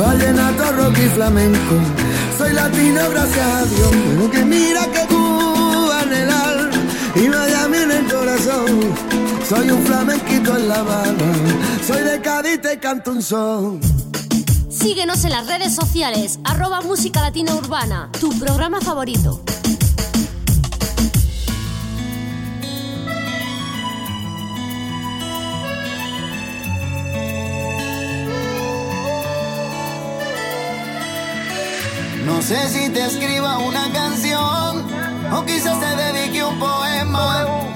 Vallenato, 0.00 0.72
rock 0.78 0.96
y 0.96 1.08
flamenco. 1.10 1.74
Soy 2.38 2.54
latino, 2.54 3.02
gracias 3.10 3.46
a 3.46 3.64
Dios. 3.66 3.90
Pero 4.08 4.30
que 4.30 4.44
mira 4.46 4.86
que 4.86 5.06
Cuba 5.08 6.04
en 6.04 6.12
el 6.14 6.30
alma 6.30 6.70
y 7.16 7.28
Miami 7.28 7.76
en 7.82 7.90
el 7.90 8.04
corazón. 8.06 9.25
Soy 9.48 9.70
un 9.70 9.80
flamenquito 9.86 10.56
en 10.56 10.68
La 10.68 10.80
Habana. 10.80 11.32
Soy 11.86 12.02
de 12.02 12.20
Cádiz, 12.20 12.60
te 12.60 12.80
canto 12.80 13.12
un 13.12 13.22
son. 13.22 13.80
Síguenos 14.68 15.24
en 15.24 15.30
las 15.30 15.46
redes 15.46 15.72
sociales, 15.72 16.40
arroba 16.42 16.80
Música 16.80 17.22
Latina 17.22 17.54
Urbana, 17.54 18.10
tu 18.18 18.36
programa 18.40 18.80
favorito. 18.80 19.40
No 32.24 32.42
sé 32.42 32.68
si 32.68 32.88
te 32.90 33.04
escriba 33.04 33.58
una 33.58 33.92
canción 33.92 34.84
o 35.32 35.44
quizás 35.46 35.78
te 35.78 35.96
dedique 35.96 36.42
un 36.42 36.58
poema 36.58 37.75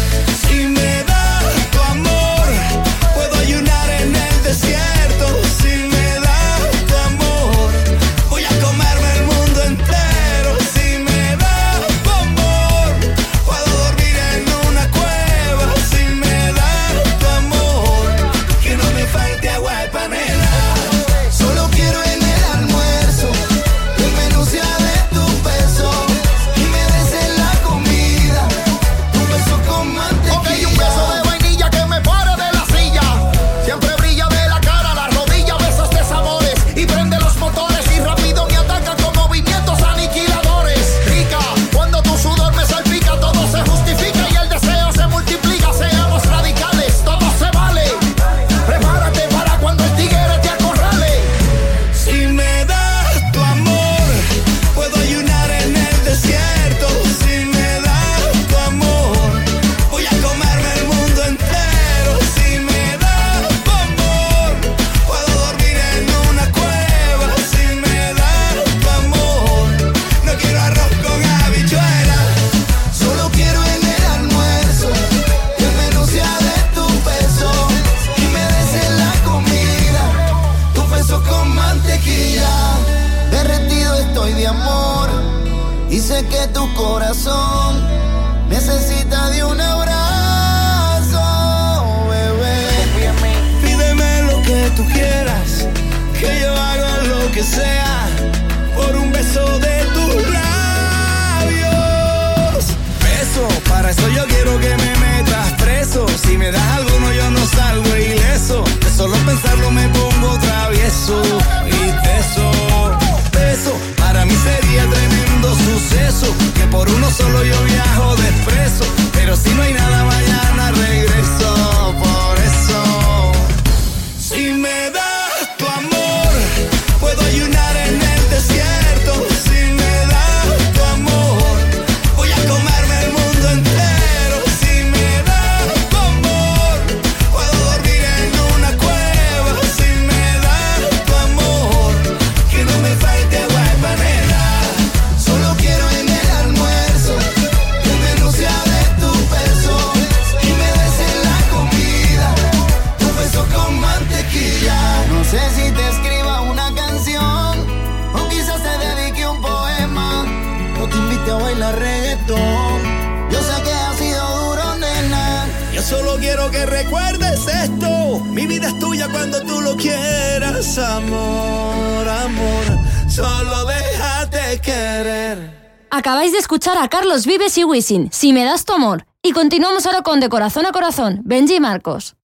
Wisin, 177.63 178.09
Si 178.11 178.33
me 178.33 178.43
das 178.43 178.65
tu 178.65 178.73
amor. 178.73 179.05
Y 179.23 179.31
continuamos 179.33 179.85
ahora 179.85 180.01
con 180.01 180.19
De 180.19 180.29
Corazón 180.29 180.65
a 180.65 180.71
Corazón, 180.71 181.21
Benji 181.23 181.59
Marcos. 181.59 182.15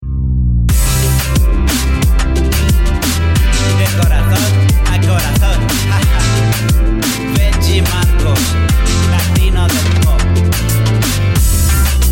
De 3.77 3.85
corazón 4.01 4.43
a 4.91 4.99
corazón, 5.01 5.67
Benji 7.35 7.81
Marcos, 7.81 8.39
latino 9.11 9.67
del 9.67 9.99
pop. 10.01 10.21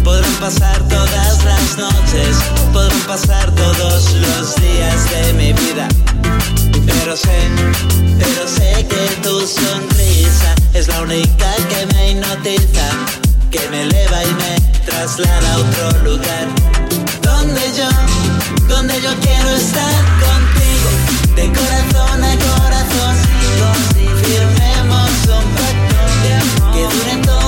Podrán 0.04 0.34
pasar 0.34 0.88
todas 0.88 1.44
las 1.46 1.78
noches, 1.78 2.38
podrán 2.72 3.02
pasar 3.08 3.50
todos 3.56 4.14
los 4.14 4.56
días 4.58 5.10
de 5.10 5.34
mi 5.34 5.54
vida. 5.54 5.88
Pero 6.86 7.18
sé, 7.18 7.50
pero 8.20 8.48
sé 8.48 8.86
que 8.88 9.22
tu 9.24 9.42
sonrisa 9.48 10.54
eres 10.86 10.88
la 10.88 11.02
única 11.02 11.56
que 11.70 11.86
me 11.94 12.12
hipnotiza, 12.12 12.90
que 13.52 13.70
me 13.70 13.84
eleva 13.84 14.24
y 14.24 14.34
me 14.34 14.56
traslada 14.86 15.54
a 15.54 15.58
otro 15.58 16.04
lugar. 16.04 16.48
Donde 17.22 17.62
yo, 17.78 17.90
donde 18.68 19.02
yo 19.02 19.12
quiero 19.22 19.50
estar 19.56 19.94
contigo, 20.26 20.90
de 21.36 21.48
corazón 21.48 22.24
a 22.24 22.36
corazón, 22.38 23.16
firmemos 24.22 25.12
un 25.28 25.46
pacto 25.56 26.74
que 26.74 26.84
dure 26.84 27.45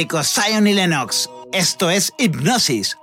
histórico 0.00 0.24
Zion 0.24 0.66
y 0.66 0.72
Lennox. 0.72 1.28
Esto 1.52 1.90
es 1.90 2.12
Hipnosis 2.16 2.96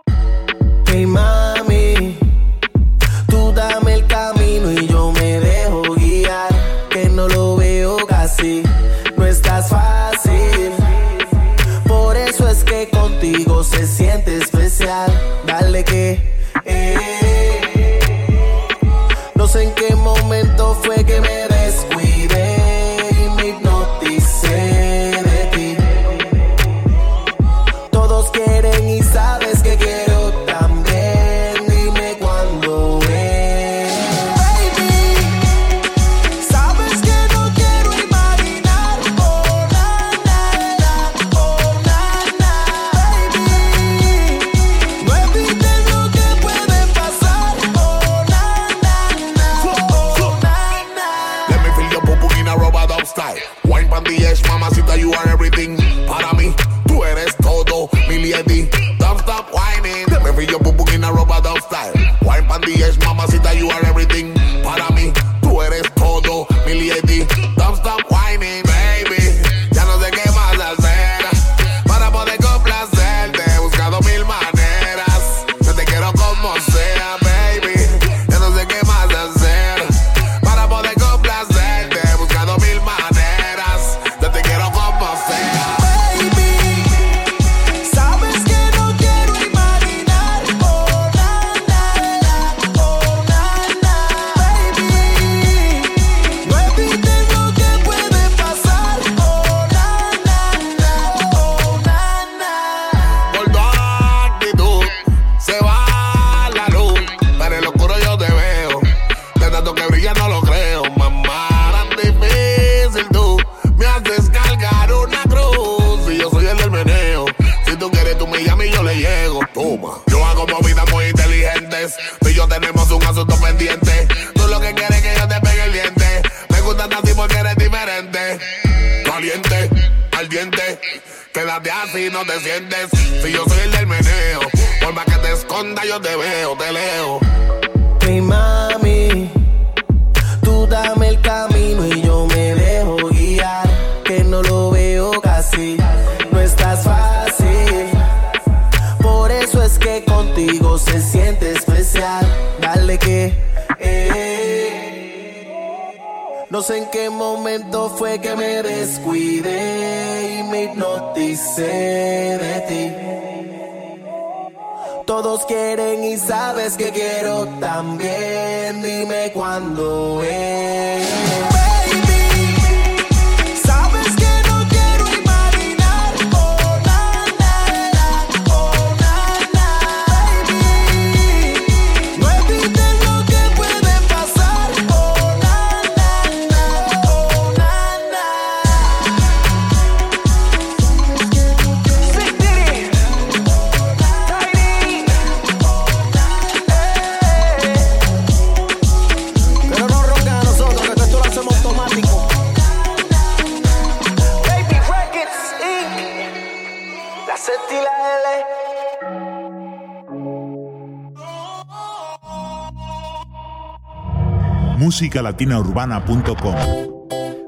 musicalatinaurbana.com. 214.98 216.56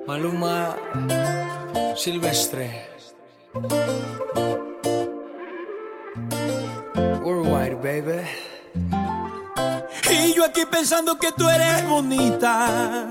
Maluma 0.06 0.78
Silvestre. 1.95 2.86
Worldwide, 7.24 7.76
baby. 7.82 8.22
Y 10.12 10.34
yo 10.36 10.45
aquí 10.45 10.62
pensando 10.70 11.18
que 11.18 11.32
tú 11.32 11.50
eres 11.50 11.89
bonita. 11.89 13.08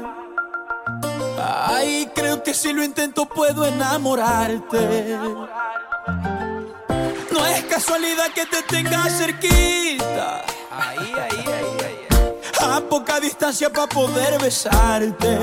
Ay, 1.66 2.08
creo 2.14 2.40
que 2.44 2.54
si 2.54 2.72
lo 2.72 2.84
intento 2.84 3.26
puedo 3.26 3.66
enamorarte. 3.66 5.18
No 7.32 7.44
es 7.44 7.64
casualidad 7.64 8.28
que 8.32 8.46
te 8.46 8.62
tenga 8.62 9.02
cerquita 9.10 10.44
poca 12.88 13.20
distancia 13.20 13.70
para 13.70 13.86
poder 13.86 14.40
besarte. 14.40 15.38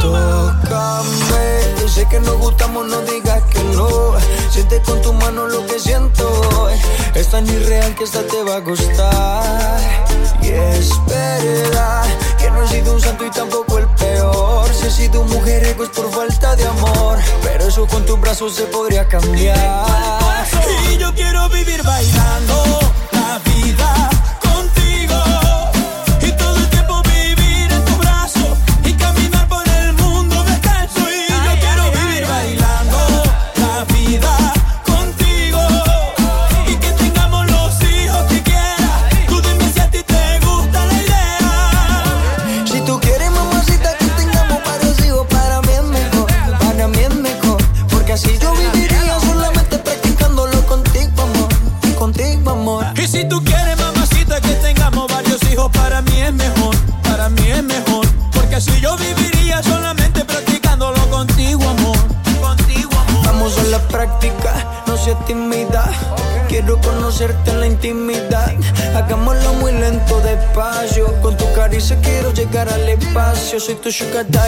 Tócame, 0.00 1.60
yo 1.80 1.88
sé 1.88 2.06
que 2.08 2.20
nos 2.20 2.36
gustamos, 2.38 2.86
no 2.86 3.00
digas 3.02 3.42
que 3.50 3.62
no. 3.64 4.14
Siente 4.50 4.80
con 4.82 5.00
tu 5.02 5.12
mano 5.12 5.46
lo 5.46 5.66
que 5.66 5.78
siento. 5.78 6.68
Es 7.14 7.28
tan 7.28 7.46
irreal 7.46 7.94
que 7.94 8.04
esta 8.04 8.22
te 8.22 8.42
va 8.42 8.56
a 8.56 8.60
gustar. 8.60 9.80
Y 10.42 10.48
es 10.48 10.90
verdad 11.06 12.04
que 12.38 12.50
no 12.50 12.62
he 12.62 12.68
sido 12.68 12.94
un 12.94 13.00
santo 13.00 13.24
y 13.24 13.30
tampoco 13.30 13.78
el 13.78 13.86
peor. 13.88 14.68
Si 14.72 14.86
he 14.86 14.90
sido 14.90 15.22
un 15.22 15.30
mujeriego 15.30 15.84
es 15.84 15.90
por 15.90 16.10
falta 16.10 16.54
de 16.56 16.66
amor. 16.66 17.18
Pero 17.42 17.64
eso 17.64 17.86
con 17.86 18.04
tus 18.04 18.20
brazos 18.20 18.54
se 18.54 18.64
podría 18.64 19.08
cambiar. 19.08 20.46
Y 20.92 20.98
yo 20.98 21.14
quiero 21.14 21.48
vivir 21.48 21.82
bailando. 21.82 22.83
machucada 73.94 74.43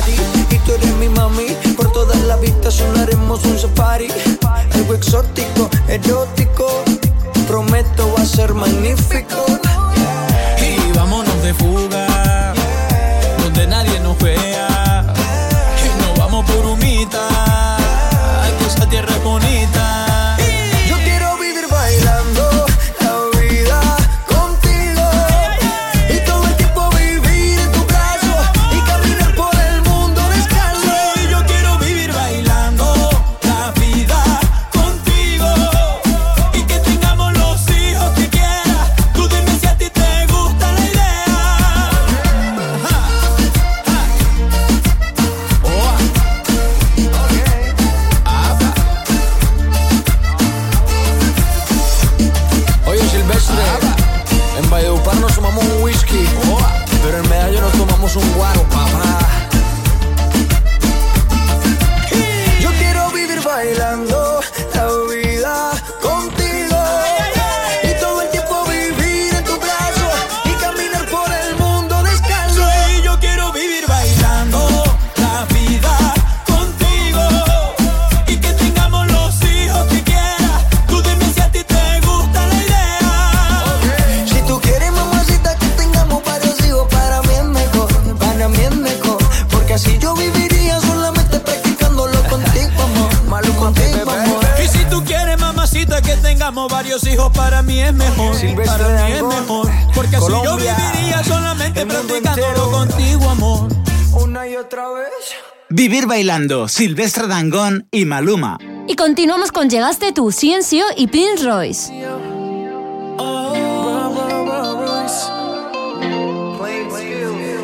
Silvestre 106.69 107.27
Dangón 107.27 107.89
y 107.91 108.05
Maluma. 108.05 108.59
Y 108.87 108.95
continuamos 108.95 109.51
con 109.51 109.69
Llegaste 109.69 110.13
tú, 110.13 110.31
Ciencio 110.31 110.85
y 110.97 111.09
Prince 111.09 111.45
Royce. 111.45 111.93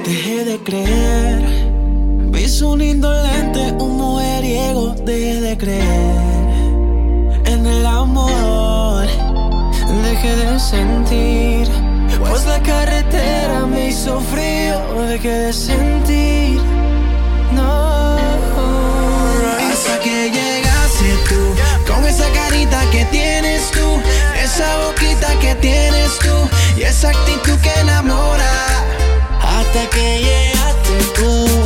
Dejé 0.04 0.44
de 0.44 0.58
creer, 0.64 1.42
vis 2.32 2.60
un 2.60 2.82
indolente, 2.82 3.72
un 3.78 3.96
mujeriego, 3.96 4.94
dejé 5.06 5.40
de 5.40 5.56
creer 5.56 6.52
en 7.44 7.64
el 7.64 7.86
amor, 7.86 9.06
dejé 10.02 10.34
de 10.34 10.58
sentir, 10.58 11.68
pues 12.28 12.44
la 12.46 12.60
carretera 12.62 13.64
me 13.66 13.90
hizo 13.90 14.20
frío, 14.20 15.06
dejé 15.08 15.28
de 15.28 15.52
sentir 15.52 16.21
tienes 25.62 26.18
tú 26.18 26.50
y 26.76 26.82
esa 26.82 27.08
actitud 27.08 27.58
que 27.60 27.72
enamora. 27.80 28.52
Hasta 29.40 29.88
que 29.88 30.18
llegaste 30.18 30.96
tú. 31.16 31.61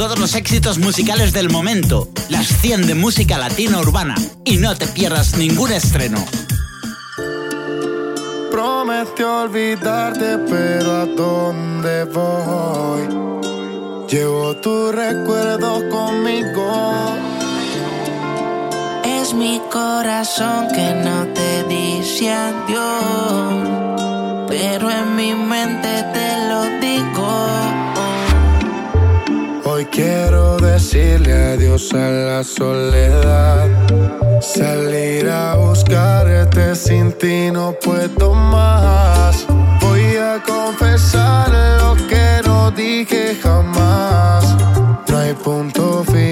Todos 0.00 0.18
los 0.18 0.34
éxitos 0.34 0.78
musicales 0.78 1.34
del 1.34 1.50
momento, 1.50 2.08
las 2.30 2.46
100 2.46 2.86
de 2.86 2.94
música 2.94 3.36
latina 3.36 3.80
urbana, 3.80 4.14
y 4.46 4.56
no 4.56 4.74
te 4.74 4.86
pierdas 4.86 5.36
ningún 5.36 5.72
estreno. 5.72 6.24
Prometió 8.50 9.42
olvidarte, 9.42 10.38
pero 10.48 11.02
¿a 11.02 11.04
dónde 11.04 12.04
voy? 12.04 13.08
Llevo 14.08 14.56
tu 14.56 14.90
recuerdo 14.90 15.86
conmigo. 15.90 17.14
Es 19.04 19.34
mi 19.34 19.60
corazón 19.70 20.68
que 20.74 20.94
no 20.94 21.26
te 21.34 21.64
dice 21.64 22.32
adiós, 22.32 23.68
pero 24.48 24.90
en 24.90 25.14
mi 25.14 25.34
mente 25.34 25.79
quiero 29.90 30.56
decirle 30.58 31.32
adiós 31.54 31.92
a 31.92 32.08
la 32.10 32.44
soledad. 32.44 33.68
Salir 34.40 35.28
a 35.28 35.56
buscarte 35.56 36.74
sin 36.74 37.12
ti 37.12 37.50
no 37.52 37.72
puedo 37.72 38.34
más. 38.34 39.46
Voy 39.80 40.16
a 40.16 40.42
confesar 40.42 41.48
lo 41.82 41.94
que 42.08 42.40
no 42.44 42.70
dije 42.70 43.36
jamás. 43.42 44.44
No 45.08 45.18
hay 45.18 45.34
punto 45.34 46.04
final. 46.04 46.29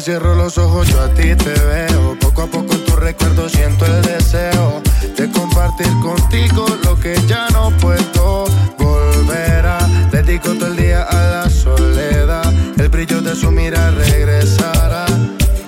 Cierro 0.00 0.34
los 0.34 0.58
ojos 0.58 0.88
yo 0.88 1.00
a 1.00 1.08
ti 1.08 1.34
te 1.34 1.52
veo. 1.52 2.16
Poco 2.20 2.42
a 2.42 2.46
poco 2.46 2.74
en 2.74 2.84
tu 2.84 2.96
recuerdo 2.96 3.48
siento 3.48 3.84
el 3.86 4.02
deseo 4.02 4.82
de 5.16 5.30
compartir 5.30 5.88
contigo 6.00 6.66
lo 6.84 6.98
que 6.98 7.16
ya 7.26 7.48
no 7.50 7.70
puedo 7.78 8.44
volver 8.78 9.66
a. 9.66 9.78
Dedico 10.12 10.54
todo 10.54 10.68
el 10.68 10.76
día 10.76 11.02
a 11.02 11.14
la 11.14 11.50
soledad, 11.50 12.52
el 12.78 12.88
brillo 12.88 13.20
de 13.20 13.34
su 13.34 13.50
mira 13.50 13.90
regresará. 13.90 15.06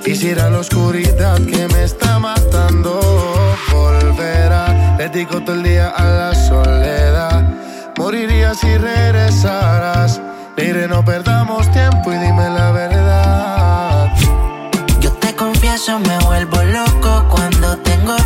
Quisiera 0.04 0.48
la 0.50 0.58
oscuridad 0.58 1.40
que 1.42 1.68
me 1.68 1.84
está 1.84 2.18
matando 2.18 3.00
volverá. 3.72 4.96
Dedico 4.98 5.40
todo 5.42 5.56
el 5.56 5.62
día 5.62 5.88
a 5.88 6.04
la 6.04 6.34
soledad. 6.34 7.42
Moriría 7.96 8.54
si 8.54 8.76
regresaras. 8.76 10.20
Mire, 10.56 10.88
no 10.88 11.04
perdamos 11.04 11.69
confieso, 15.70 16.00
me 16.00 16.18
vuelvo 16.24 16.62
loco 16.64 17.28
cuando 17.30 17.76
tengo 17.78 18.16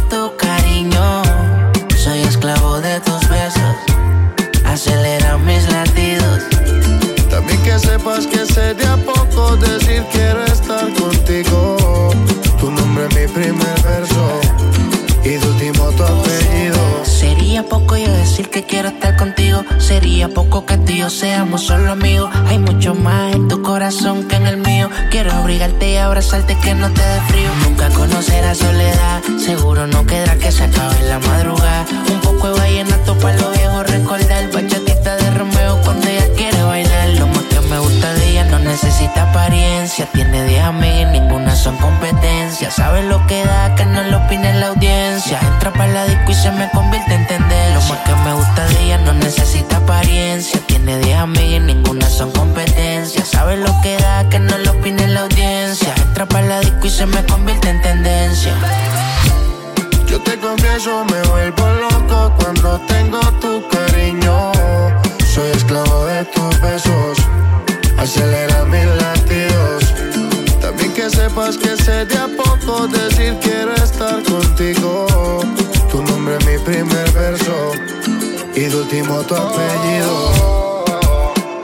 Yo 18.04 18.12
decir 18.12 18.50
que 18.50 18.64
quiero 18.64 18.88
estar 18.88 19.16
contigo. 19.16 19.64
Sería 19.78 20.28
poco 20.28 20.66
que 20.66 20.76
tú 20.76 21.08
seamos 21.08 21.62
solo 21.62 21.92
amigos. 21.92 22.30
Hay 22.48 22.58
mucho 22.58 22.94
más 22.94 23.34
en 23.34 23.48
tu 23.48 23.62
corazón 23.62 24.28
que 24.28 24.36
en 24.36 24.46
el 24.46 24.58
mío. 24.58 24.90
Quiero 25.10 25.32
abrigarte 25.32 25.92
y 25.92 25.96
abrazarte 25.96 26.56
que 26.58 26.74
no 26.74 26.90
te 26.90 27.00
dé 27.00 27.20
frío. 27.28 27.48
Nunca 27.64 27.88
conocerás 27.90 28.58
soledad. 28.58 29.22
Seguro 29.38 29.86
no 29.86 30.04
quedará 30.04 30.36
que 30.36 30.52
se 30.52 30.64
acabe 30.64 30.98
en 31.00 31.08
la 31.08 31.18
madrugada. 31.18 31.86
Un 32.12 32.20
poco 32.20 32.48
de 32.48 32.58
vallenato 32.58 33.16
para 33.18 33.38
los 33.38 33.56
viejos 33.56 33.86
recordar. 33.90 34.50
Bachatita 34.52 35.16
de 35.16 35.30
Romeo 35.30 35.80
cuando 35.82 36.06
ella 36.06 36.28
quiere 36.36 36.62
bailar. 36.62 37.08
Lo 37.20 37.26
más 37.28 37.44
que 37.44 37.60
me 37.60 37.78
gusta 37.78 38.12
de 38.12 38.30
ella 38.30 38.44
no 38.44 38.58
necesita 38.58 39.32
Tiene 39.94 40.44
10 40.46 40.64
amigas 40.64 41.12
ninguna 41.12 41.54
son 41.54 41.76
competencia. 41.76 42.68
Sabe 42.68 43.04
lo 43.04 43.24
que 43.28 43.44
da, 43.44 43.76
que 43.76 43.84
no 43.84 44.02
lo 44.02 44.18
opine 44.18 44.52
la 44.54 44.68
audiencia. 44.68 45.38
Entra 45.40 45.72
para 45.72 45.86
la 45.86 46.04
disco 46.06 46.32
y 46.32 46.34
se 46.34 46.50
me 46.50 46.68
convierte 46.70 47.14
en 47.14 47.24
tendencia. 47.28 47.74
Lo 47.74 47.80
más 47.82 47.98
que 48.00 48.14
me 48.24 48.32
gusta 48.32 48.66
de 48.66 48.82
ella 48.82 48.98
no 48.98 49.12
necesita 49.12 49.76
apariencia. 49.76 50.58
Tiene 50.66 50.98
10 50.98 51.18
amigas 51.18 51.62
ninguna 51.62 52.08
son 52.08 52.32
competencia. 52.32 53.24
Sabe 53.24 53.56
lo 53.56 53.72
que 53.82 53.96
da, 53.98 54.28
que 54.28 54.40
no 54.40 54.58
lo 54.58 54.72
opine 54.72 55.06
la 55.06 55.20
audiencia. 55.20 55.94
Entra 56.08 56.26
para 56.26 56.44
la 56.44 56.60
disco 56.60 56.86
y 56.86 56.90
se 56.90 57.06
me 57.06 57.24
convierte 57.26 57.70
en 57.70 57.80
tendencia. 57.80 58.52
Yo 60.08 60.20
te 60.22 60.36
confieso, 60.40 61.04
me 61.04 61.22
vuelvo 61.28 61.68
loco 61.68 62.32
cuando 62.36 62.80
tengo 62.88 63.20
tu 63.40 63.62
cariño. 63.68 64.50
Soy 65.32 65.52
esclavo 65.52 66.06
de 66.06 66.24
tus 66.24 66.60
besos, 66.60 67.18
acelera 67.98 68.64
mis 68.64 68.86
latidos. 69.02 69.94
También 70.60 70.92
que 70.94 71.10
sepas 71.10 71.56
que 71.56 71.76
sé 71.76 72.04
de 72.06 72.16
a 72.18 72.28
poco 72.28 72.86
decir 72.88 73.36
quiero 73.42 73.74
estar 73.74 74.22
contigo. 74.22 75.06
Tu 75.90 76.02
nombre 76.02 76.36
es 76.38 76.46
mi 76.46 76.58
primer 76.58 77.10
verso 77.12 77.72
y 78.54 78.60
de 78.60 78.76
último 78.76 79.20
tu 79.22 79.34
apellido. 79.34 80.84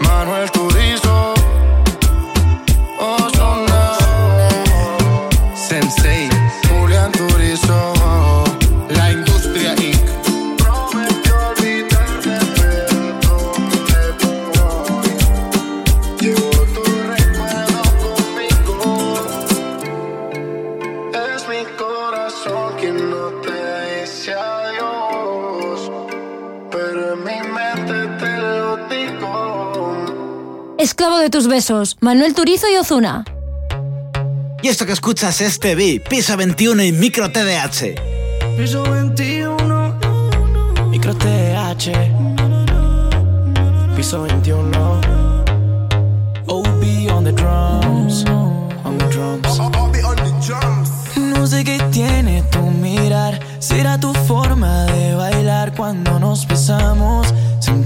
Manuel 0.01 0.51
Turizo, 0.51 1.35
Esclavo 31.01 31.19
de 31.19 31.31
tus 31.31 31.47
besos, 31.47 31.97
Manuel 32.01 32.35
Turizo 32.35 32.67
y 32.69 32.77
Ozuna. 32.77 33.25
Y 34.63 34.69
esto 34.69 34.85
que 34.85 34.93
escuchas 34.93 35.41
es 35.41 35.59
TV, 35.59 35.99
Piso 35.99 36.37
21 36.37 36.83
y 36.85 36.93
Micro 36.93 37.33
TDH. 37.33 37.99
Piso 38.59 38.83
21, 38.83 39.99
micro 40.91 41.15
TH. 41.15 41.93
Piso 43.97 44.25
21. 44.25 45.01
OB 46.47 47.11
on 47.15 47.25
the 47.25 47.33
drums. 47.33 48.27
On 48.85 48.99
the 48.99 49.07
drums. 49.07 49.59
No 51.17 51.47
sé 51.47 51.65
qué 51.65 51.79
tiene 51.91 52.43
tu 52.51 52.61
mirar. 52.61 53.41
Será 53.59 53.99
tu 53.99 54.13
forma 54.13 54.85
de 54.85 55.15
bailar 55.15 55.75
cuando 55.75 56.21
nos 56.21 56.47
besamos. 56.47 57.30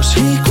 ratos. 0.00 0.16
Y 0.16 0.49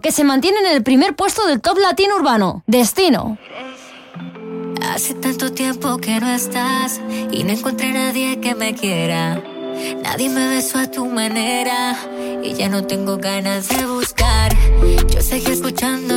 que 0.00 0.12
se 0.12 0.22
mantiene 0.22 0.58
en 0.58 0.66
el 0.66 0.82
primer 0.82 1.16
puesto 1.16 1.46
del 1.46 1.62
top 1.62 1.78
latino 1.78 2.16
urbano. 2.16 2.62
Destino. 2.66 3.38
Hace 4.82 5.14
tanto 5.14 5.50
tiempo 5.52 5.96
que 5.96 6.20
no 6.20 6.28
estás 6.28 7.00
y 7.30 7.42
no 7.44 7.52
encontré 7.52 7.92
nadie 7.92 8.38
que 8.40 8.54
me 8.54 8.74
quiera. 8.74 9.42
Nadie 10.02 10.28
me 10.28 10.48
besó 10.48 10.78
a 10.78 10.90
tu 10.90 11.06
manera 11.06 11.96
y 12.42 12.52
ya 12.52 12.68
no 12.68 12.84
tengo 12.84 13.16
ganas 13.16 13.68
de 13.68 13.86
buscar. 13.86 14.54
Yo 15.08 15.22
seguí 15.22 15.52
escuchando 15.52 16.07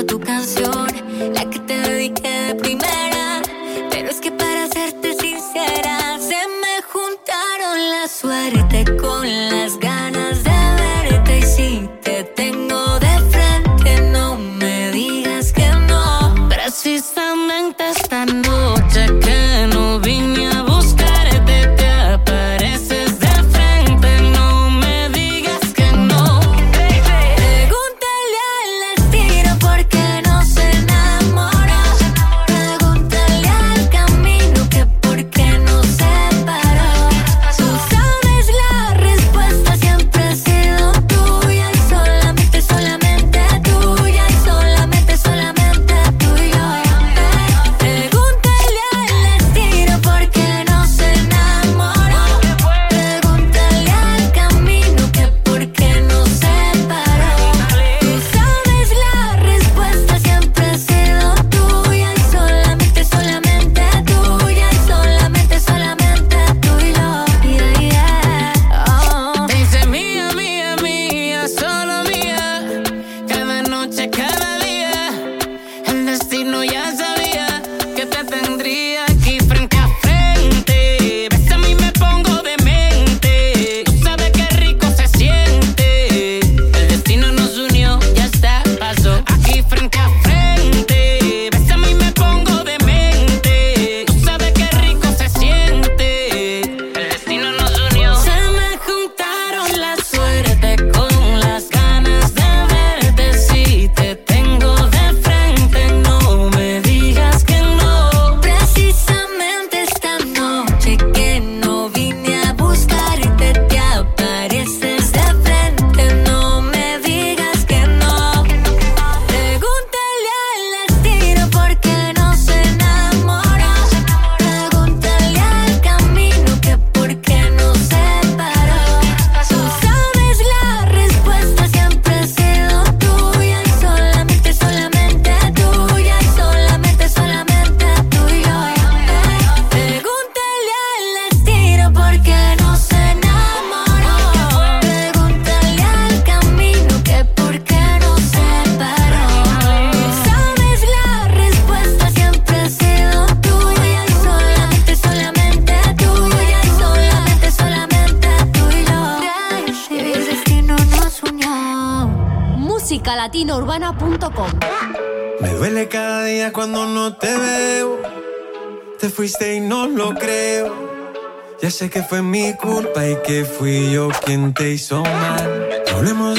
que 171.90 172.04
fue 172.04 172.22
mi 172.22 172.54
culpa 172.54 173.08
y 173.08 173.16
que 173.26 173.44
fui 173.44 173.92
yo 173.92 174.10
quien 174.24 174.54
te 174.54 174.72
hizo 174.72 175.02
mal. 175.02 175.84
Hablemos 175.94 176.31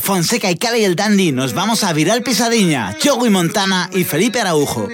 Fonseca 0.00 0.50
y 0.50 0.56
Cali 0.56 0.84
el 0.84 0.96
Dandy, 0.96 1.30
nos 1.30 1.54
vamos 1.54 1.84
a 1.84 1.92
Viral 1.92 2.22
Pisadiña, 2.22 2.96
Joey 3.02 3.30
Montana 3.30 3.88
y 3.92 4.02
Felipe 4.02 4.40
Araujo. 4.40 4.88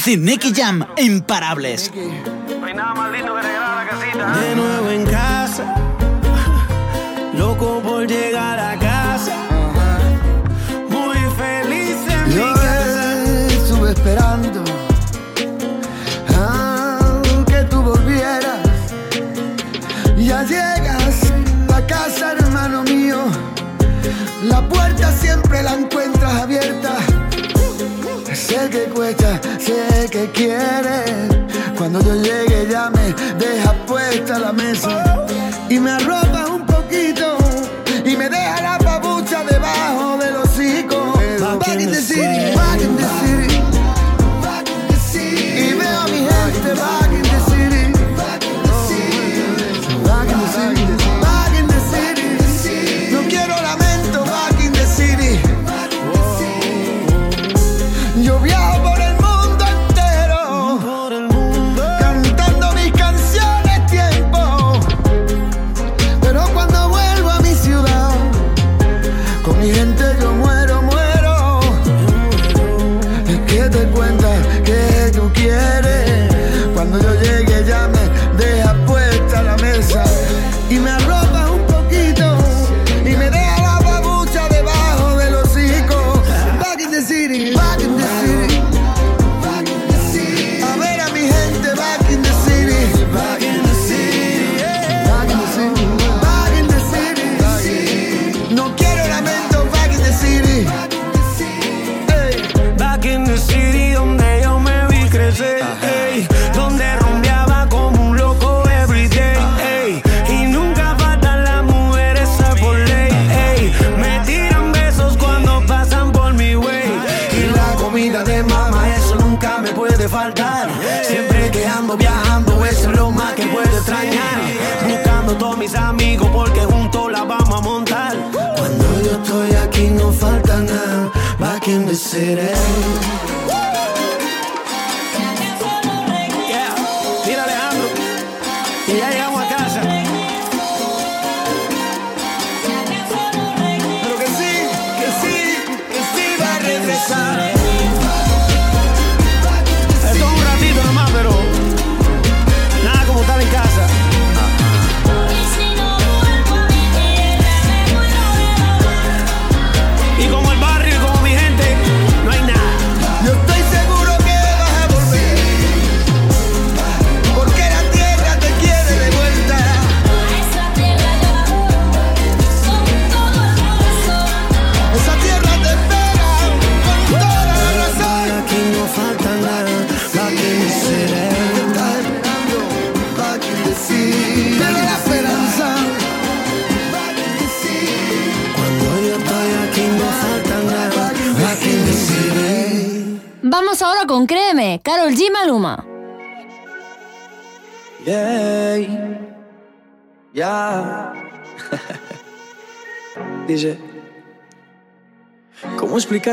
Residency 0.00 0.16
Nicky 0.16 0.52
Jam 0.54 0.86
en 0.96 1.09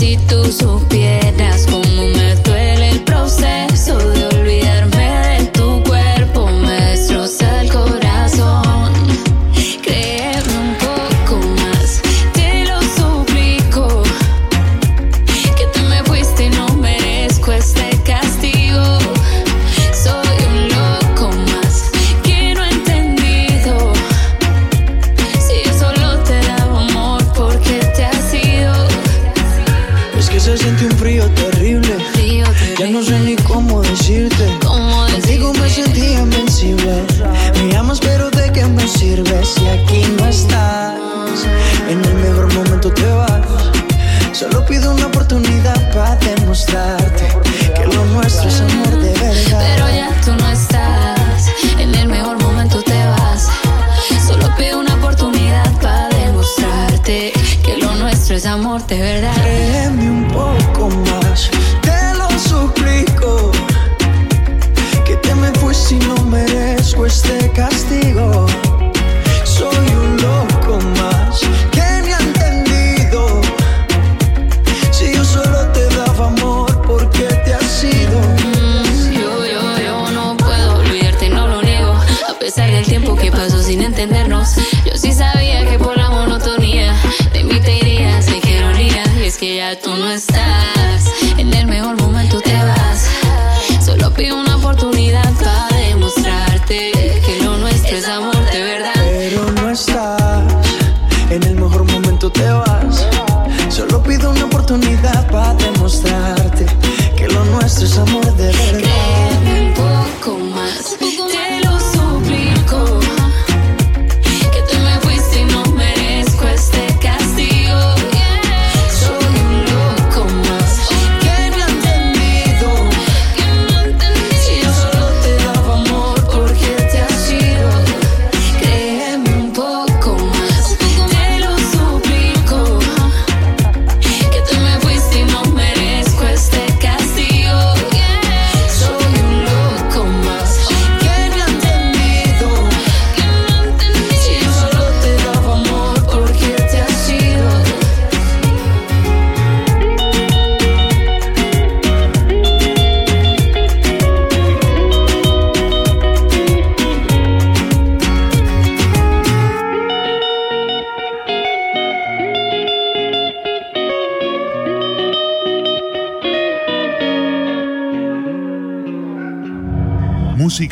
si 0.00 0.16
tú 0.16 0.42
supieras 0.50 1.66
cómo 1.66 2.08
me 2.08 2.34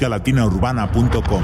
latinaurbana.com. 0.08 1.42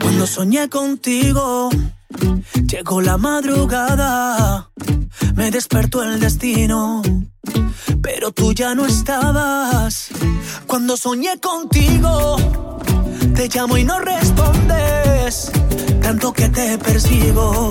Cuando 0.00 0.26
soñé 0.26 0.68
contigo, 0.68 1.70
llegó 2.66 3.00
la 3.00 3.16
madrugada, 3.16 4.70
me 5.34 5.50
despertó 5.50 6.02
el 6.02 6.20
destino, 6.20 7.02
pero 8.02 8.32
tú 8.32 8.52
ya 8.52 8.74
no 8.74 8.86
estabas. 8.86 10.08
Cuando 10.66 10.96
soñé 10.96 11.38
contigo, 11.38 12.36
te 13.34 13.48
llamo 13.48 13.76
y 13.76 13.84
no 13.84 13.98
respondes, 14.00 15.52
tanto 16.02 16.32
que 16.32 16.48
te 16.48 16.78
persigo 16.78 17.70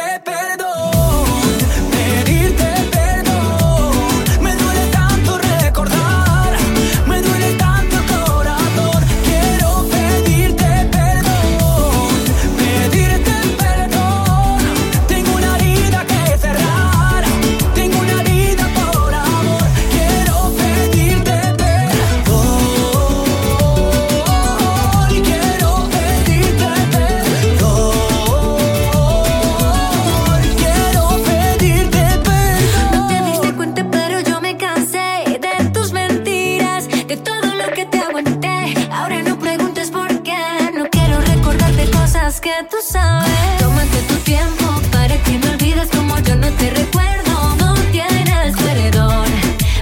Tómate 42.83 44.01
tu 44.07 44.15
tiempo 44.23 44.65
para 44.91 45.15
que 45.21 45.37
me 45.37 45.49
olvides 45.51 45.87
como 45.91 46.17
yo 46.21 46.35
no 46.35 46.49
te 46.53 46.71
recuerdo. 46.71 47.55
No 47.57 47.75
tienes 47.91 48.55
perdón. 48.55 49.27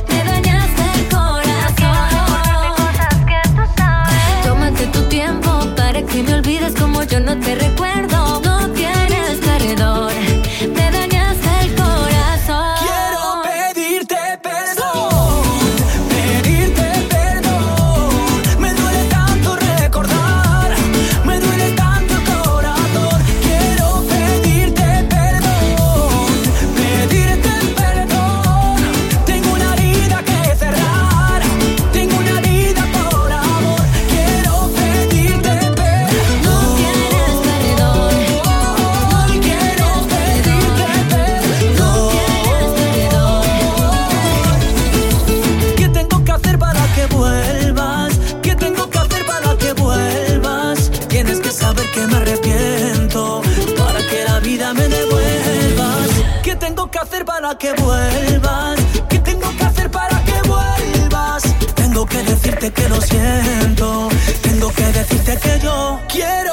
Me 0.10 0.22
dañaste 0.26 0.84
el 0.96 1.08
corazón. 1.08 2.76
Cosas 2.76 3.16
que 3.26 3.50
tú 3.56 3.62
sabes. 3.78 4.46
Tómate 4.46 4.86
tu 4.88 5.02
tiempo 5.04 5.50
para 5.78 6.02
que 6.04 6.24
me 6.24 6.34
olvides 6.34 6.76
como 6.76 7.04
yo 7.04 7.22
no 7.22 7.40
te 7.40 7.56
recuerdo. 7.56 7.99
para 57.50 57.58
que 57.58 57.82
vuelvas? 57.82 58.80
¿Qué 59.10 59.18
tengo 59.20 59.50
que 59.58 59.64
hacer 59.64 59.90
para 59.90 60.24
que 60.24 60.40
vuelvas? 60.48 61.44
Tengo 61.74 62.06
que 62.06 62.22
decirte 62.22 62.72
que 62.72 62.88
lo 62.88 63.02
siento. 63.02 64.10
Tengo 64.44 64.72
que 64.72 64.86
decirte 64.92 65.36
que 65.38 65.60
yo 65.60 66.00
quiero 66.08 66.49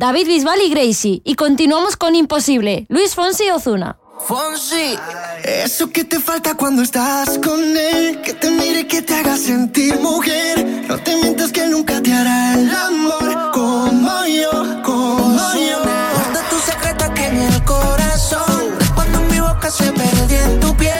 David 0.00 0.28
Bisbal 0.28 0.62
y 0.62 0.70
Gracie. 0.70 1.20
Y 1.24 1.34
continuamos 1.34 1.94
con 1.94 2.14
Imposible, 2.14 2.86
Luis 2.88 3.14
Fonsi 3.14 3.44
y 3.44 3.50
Ozuna. 3.50 3.98
Fonsi, 4.26 4.98
eso 5.44 5.90
que 5.90 6.04
te 6.04 6.18
falta 6.18 6.54
cuando 6.54 6.80
estás 6.80 7.38
con 7.44 7.60
él, 7.76 8.22
que 8.22 8.32
te 8.32 8.50
mire, 8.50 8.86
que 8.86 9.02
te 9.02 9.14
haga 9.14 9.36
sentir 9.36 10.00
mujer. 10.00 10.86
No 10.88 10.96
te 11.02 11.16
mientas 11.16 11.52
que 11.52 11.66
nunca 11.66 12.00
te 12.00 12.14
hará 12.14 12.54
el 12.54 12.70
amor 12.70 13.50
como 13.52 14.24
yo, 14.24 14.82
como 14.82 15.52
yo. 15.52 15.82
Guarda 16.14 16.48
tu 16.48 16.58
secreto 16.60 17.04
aquí 17.04 17.24
en 17.24 17.36
el 17.36 17.64
corazón. 17.64 18.70
Cuando 18.94 19.20
mi 19.30 19.38
boca 19.38 19.70
se 19.70 19.92
perdía 19.92 20.44
en 20.46 20.60
tu 20.60 20.74
piel. 20.78 20.99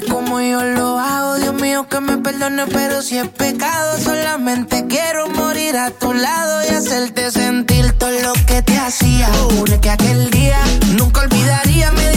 Como 0.00 0.40
yo 0.40 0.62
lo 0.62 0.98
hago. 0.98 1.36
Dios 1.36 1.54
mío 1.54 1.86
que 1.88 2.00
me 2.00 2.16
perdone, 2.18 2.66
pero 2.66 3.02
si 3.02 3.18
es 3.18 3.28
pecado, 3.28 3.98
solamente 3.98 4.86
quiero 4.86 5.28
morir 5.28 5.76
a 5.76 5.90
tu 5.90 6.14
lado 6.14 6.64
y 6.64 6.74
hacerte 6.74 7.30
sentir 7.30 7.92
todo 7.92 8.10
lo 8.10 8.32
que 8.46 8.62
te 8.62 8.78
hacía. 8.78 9.28
Jure 9.50 9.80
que 9.80 9.90
aquel 9.90 10.30
día 10.30 10.58
nunca 10.96 11.20
olvidaría. 11.22 11.92
Me 11.92 12.11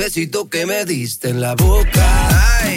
besito 0.00 0.48
que 0.48 0.64
me 0.64 0.86
diste 0.86 1.28
en 1.28 1.42
la 1.42 1.54
boca 1.54 2.06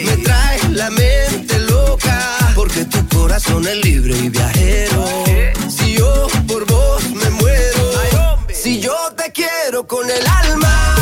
me 0.04 0.16
trae 0.18 0.58
la 0.72 0.90
mente 0.90 1.58
loca. 1.60 2.52
Porque 2.54 2.84
tu 2.84 3.08
corazón 3.08 3.66
es 3.66 3.76
libre 3.82 4.14
y 4.14 4.28
viajero. 4.28 5.24
Si 5.70 5.94
yo 5.94 6.26
por 6.46 6.66
vos 6.66 7.02
me 7.10 7.30
muero. 7.30 8.38
Si 8.52 8.78
yo 8.78 8.94
te 9.16 9.32
quiero 9.32 9.86
con 9.86 10.04
el 10.10 10.26
alma, 10.26 10.96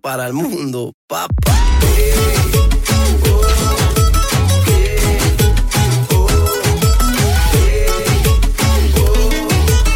Para 0.00 0.26
el 0.26 0.32
mundo, 0.32 0.94
papá. 1.06 1.52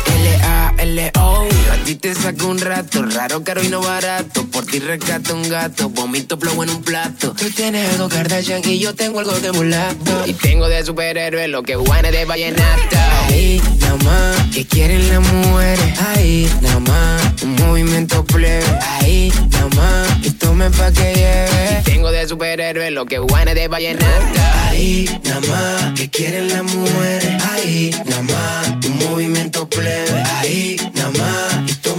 L-A-L-O 0.08 1.48
A 1.72 1.84
ti 1.84 1.94
te 1.94 2.14
saco 2.14 2.48
un 2.48 2.58
rato 2.58 3.02
Raro, 3.04 3.42
caro 3.42 3.62
y 3.62 3.68
no 3.68 3.80
barato 3.80 4.35
ti 4.78 4.86
rescato 4.86 5.34
un 5.34 5.48
gato 5.48 5.88
Vomito 5.88 6.36
flow 6.36 6.62
en 6.62 6.70
un 6.70 6.82
plato. 6.82 7.32
Tú 7.32 7.50
tienes 7.50 7.88
algo 7.92 8.08
Kardashian 8.08 8.60
Y 8.64 8.78
yo 8.78 8.94
tengo 8.94 9.20
algo 9.20 9.32
de 9.38 9.52
mulato. 9.52 10.24
Y 10.26 10.32
tengo 10.34 10.68
de 10.68 10.84
superhéroe 10.84 11.48
Lo 11.48 11.62
que 11.62 11.76
guane 11.76 12.10
de 12.10 12.24
vallenato 12.24 12.96
Ahí, 13.24 13.62
nada 13.80 13.96
más 14.04 14.36
Que 14.54 14.66
quieren 14.66 15.08
las 15.08 15.20
mujeres. 15.32 16.00
Ahí, 16.00 16.50
nada 16.60 16.80
más 16.80 17.42
Un 17.42 17.54
movimiento 17.56 18.24
plebe. 18.24 18.64
Ahí, 19.00 19.32
nada 19.50 19.68
más 19.76 20.08
Y 20.22 20.30
tome 20.32 20.70
pa' 20.70 20.92
que 20.92 21.14
lleve. 21.14 21.80
Y 21.80 21.84
tengo 21.84 22.10
de 22.10 22.28
superhéroe 22.28 22.90
Lo 22.90 23.06
que 23.06 23.18
guane 23.18 23.54
de 23.54 23.68
vallenato 23.68 24.40
Ahí, 24.68 25.08
nada 25.24 25.40
más 25.48 25.92
Que 25.94 26.10
quieren 26.10 26.48
las 26.48 26.64
mujeres. 26.64 27.42
Ahí, 27.52 27.90
nada 28.04 28.22
más 28.22 28.86
Un 28.86 28.98
movimiento 29.10 29.68
plebe. 29.68 30.22
Ahí, 30.38 30.76
nada 30.94 31.10
más 31.10 31.65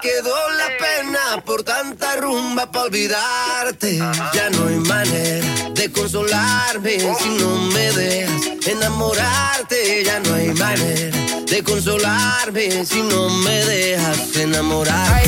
quedó 0.00 0.34
la 0.52 0.68
pena 0.78 1.44
por 1.44 1.62
tanta 1.62 2.16
rumba 2.16 2.70
para 2.70 2.86
olvidarte. 2.86 3.98
Ya 4.32 4.50
no 4.50 4.68
hay 4.68 4.76
manera 4.76 5.70
de 5.74 5.92
consolarme 5.92 6.98
si 7.18 7.28
no 7.38 7.58
me 7.72 7.92
dejas 7.92 8.42
enamorarte. 8.66 10.04
Ya 10.04 10.20
no 10.20 10.34
hay 10.34 10.52
manera 10.54 11.16
de 11.46 11.62
consolarme 11.62 12.84
si 12.86 13.02
no 13.02 13.28
me 13.28 13.64
dejas 13.64 14.36
enamorar. 14.36 15.22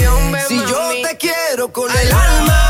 Si 0.49 0.57
yo 0.57 0.91
te 1.09 1.17
quiero 1.19 1.73
con 1.73 1.91
el 1.91 2.13
alma, 2.13 2.61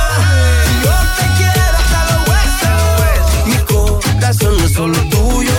si 0.67 0.75
yo 0.85 0.95
te 1.19 1.27
quiero 1.39 1.77
hasta 1.79 2.01
los 2.11 2.29
huesos, 2.29 3.47
mi 3.47 3.59
corazón 3.75 4.57
no 4.59 4.65
es 4.65 4.73
solo 4.73 4.99
tuyo, 5.11 5.53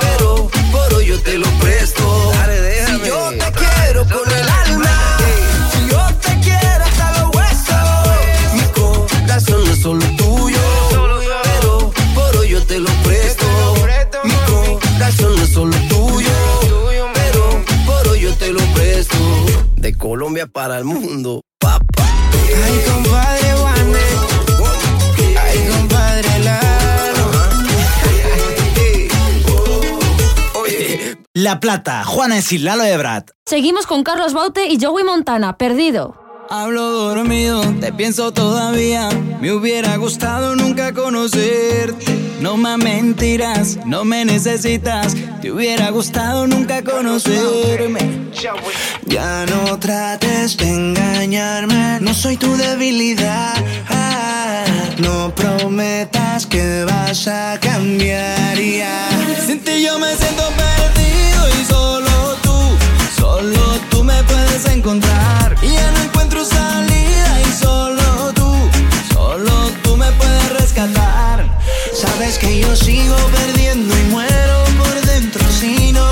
pero 0.00 0.50
por 0.70 0.94
hoy 0.94 1.06
yo 1.06 1.20
te 1.22 1.38
lo 1.38 1.48
presto. 1.58 1.95
Mi 14.24 14.32
corazón 14.80 15.36
no 15.36 15.42
es 15.42 15.52
solo 15.52 15.76
tuyo, 15.88 16.30
pero 17.14 17.64
por 17.86 18.08
hoy 18.08 18.20
yo 18.20 18.34
te 18.34 18.52
lo 18.52 18.60
presto. 18.74 19.16
De 19.76 19.94
Colombia 19.94 20.46
para 20.46 20.78
el 20.78 20.84
mundo, 20.84 21.42
papá. 21.58 22.04
Ay, 22.32 22.82
compadre 22.92 23.52
Juanes. 23.52 24.14
Ay, 25.40 25.68
compadre 25.70 26.38
Lalo. 26.40 26.66
La 31.34 31.60
Plata, 31.60 32.04
Juanes 32.04 32.50
y 32.52 32.58
Lalo 32.58 32.84
Ebrat. 32.84 33.30
Seguimos 33.44 33.86
con 33.86 34.02
Carlos 34.02 34.32
Baute 34.32 34.66
y 34.66 34.78
Joey 34.82 35.04
Montana, 35.04 35.56
perdido. 35.58 36.25
Hablo 36.48 36.92
dormido, 36.92 37.60
te 37.80 37.92
pienso 37.92 38.32
todavía. 38.32 39.08
Me 39.40 39.52
hubiera 39.52 39.96
gustado 39.96 40.54
nunca 40.54 40.92
conocerte. 40.92 42.04
No 42.40 42.56
más 42.56 42.78
mentiras, 42.78 43.78
no 43.84 44.04
me 44.04 44.24
necesitas. 44.24 45.16
Te 45.42 45.50
hubiera 45.50 45.90
gustado 45.90 46.46
nunca 46.46 46.84
conocerme. 46.84 48.30
Ya 49.06 49.44
no 49.46 49.78
trates 49.78 50.56
de 50.56 50.68
engañarme, 50.68 51.98
no 52.00 52.14
soy 52.14 52.36
tu 52.36 52.56
debilidad. 52.56 53.54
No 54.98 55.34
prometas 55.34 56.46
que 56.46 56.84
vas 56.84 57.26
a 57.26 57.58
cambiar 57.60 58.56
ya. 58.56 59.08
Sin 59.46 59.60
ti 59.60 59.82
yo 59.84 59.98
me 59.98 60.14
siento 60.16 60.44
perdido 60.56 61.60
y 61.60 61.64
solo 61.64 62.36
tú, 62.42 62.58
solo 63.20 63.60
tú 63.90 64.04
me 64.04 64.22
puedes 64.22 64.64
encontrar. 64.66 65.45
Salida 66.46 67.40
y 67.42 67.52
solo 67.52 68.32
tú, 68.34 68.54
solo 69.12 69.52
tú 69.82 69.96
me 69.96 70.10
puedes 70.12 70.48
rescatar. 70.60 71.44
Sabes 71.92 72.38
que 72.38 72.60
yo 72.60 72.74
sigo 72.76 73.16
perdiendo 73.32 73.94
y 73.98 74.02
muero 74.04 74.64
por 74.78 74.94
dentro 75.06 75.42
si 75.50 75.92
no 75.92 76.06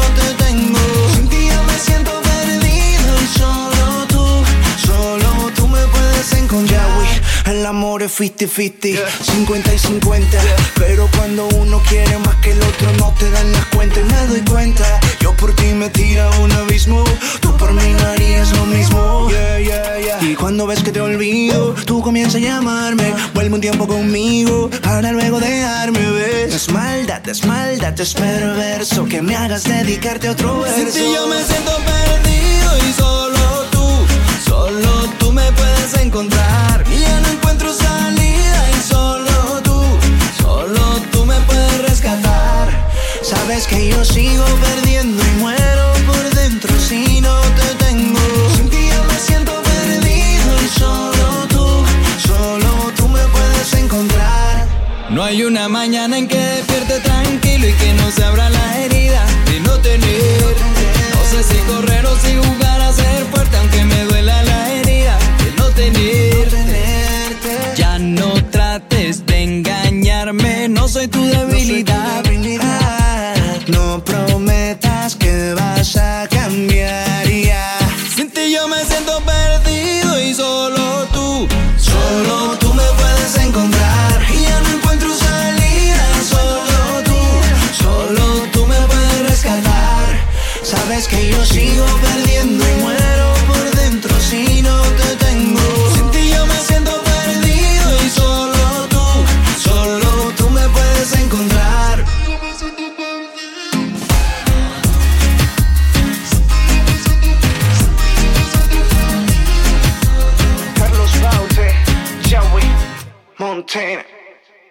El 7.65 7.69
amor 7.69 8.03
es 8.03 8.21
50-50, 8.21 8.99
50 9.23 9.75
y 9.75 9.79
50. 9.79 10.39
Pero 10.75 11.09
cuando 11.17 11.49
uno 11.49 11.81
quiere 11.89 12.19
más 12.19 12.35
que 12.43 12.51
el 12.51 12.61
otro, 12.61 12.93
no 12.99 13.15
te 13.19 13.31
dan 13.31 13.51
las 13.53 13.65
cuentas. 13.69 14.01
Y 14.01 14.13
me 14.13 14.27
doy 14.27 14.41
cuenta, 14.43 14.85
yo 15.21 15.35
por 15.35 15.57
ti 15.57 15.73
me 15.73 15.89
tira 15.89 16.27
a 16.27 16.41
un 16.41 16.53
abismo. 16.53 17.03
Tú 17.41 17.57
por 17.57 17.73
mí 17.73 17.83
no 17.99 18.07
harías 18.07 18.55
lo 18.55 18.67
mismo. 18.67 19.31
Yeah, 19.31 19.61
yeah, 19.61 19.99
yeah. 19.99 20.19
Y 20.31 20.35
cuando 20.35 20.67
ves 20.67 20.83
que 20.83 20.93
te 20.93 21.01
olvido, 21.01 21.75
tú 21.87 22.03
comienzas 22.03 22.35
a 22.35 22.39
llamarme. 22.41 23.15
Vuelve 23.33 23.55
un 23.55 23.63
tiempo 23.63 23.87
conmigo 23.87 24.69
para 24.83 25.11
luego 25.13 25.41
dejarme 25.41 26.11
ver. 26.11 26.51
Es 26.51 26.71
maldad, 26.71 27.27
es 27.27 27.47
maldad, 27.47 27.99
es 27.99 28.13
perverso 28.13 29.07
que 29.07 29.23
me 29.23 29.37
hagas 29.37 29.65
dedicarte 29.65 30.29
a 30.29 30.33
otro 30.33 30.61
verso. 30.61 30.99
Ti 30.99 31.15
yo 31.15 31.27
me 31.29 31.43
siento 31.43 31.73
perdido 31.79 32.89
y 32.91 32.93
solo 32.93 33.65
tú, 33.71 33.89
solo 34.45 35.09
tú 35.19 35.33
me 35.33 35.51
puedes 35.53 35.95
encontrar. 35.95 36.74
Sabes 43.35 43.67
que 43.67 43.89
yo 43.89 44.05
sigo 44.05 44.45
perdiendo 44.61 45.23
y 45.23 45.41
muero 45.41 45.93
por 46.07 46.35
dentro 46.35 46.73
si 46.79 47.21
no 47.21 47.41
te 47.59 47.85
tengo. 47.85 48.21
Sin 48.57 48.71
ti 48.71 48.89
yo 48.91 49.05
me 49.05 49.19
siento 49.19 49.53
perdido 49.63 50.51
y 50.65 50.69
solo 50.79 51.47
tú, 51.49 51.67
solo 52.27 52.93
tú 52.97 53.09
me 53.09 53.21
puedes 53.35 53.75
encontrar. 53.75 54.67
No 55.11 55.23
hay 55.23 55.43
una 55.43 55.69
mañana 55.69 56.17
en 56.17 56.29
que 56.29 56.39
despierte 56.39 57.01
tranquilo 57.01 57.69
y 57.69 57.73
que 57.73 57.93
no 57.95 58.11
se 58.11 58.25
abra 58.25 58.49
la 58.51 58.79
herida 58.79 59.27
de 59.47 59.61
no 59.61 59.79
tener. 59.81 60.55
No 61.15 61.25
sé 61.31 61.43
si 61.43 61.59
correr 61.71 62.07
o 62.07 62.17
si 62.17 62.37
jugar 62.37 62.64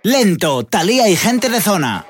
Lento, 0.03 0.65
Talía 0.65 1.07
y 1.07 1.15
gente 1.15 1.49
de 1.49 1.61
zona. 1.61 2.05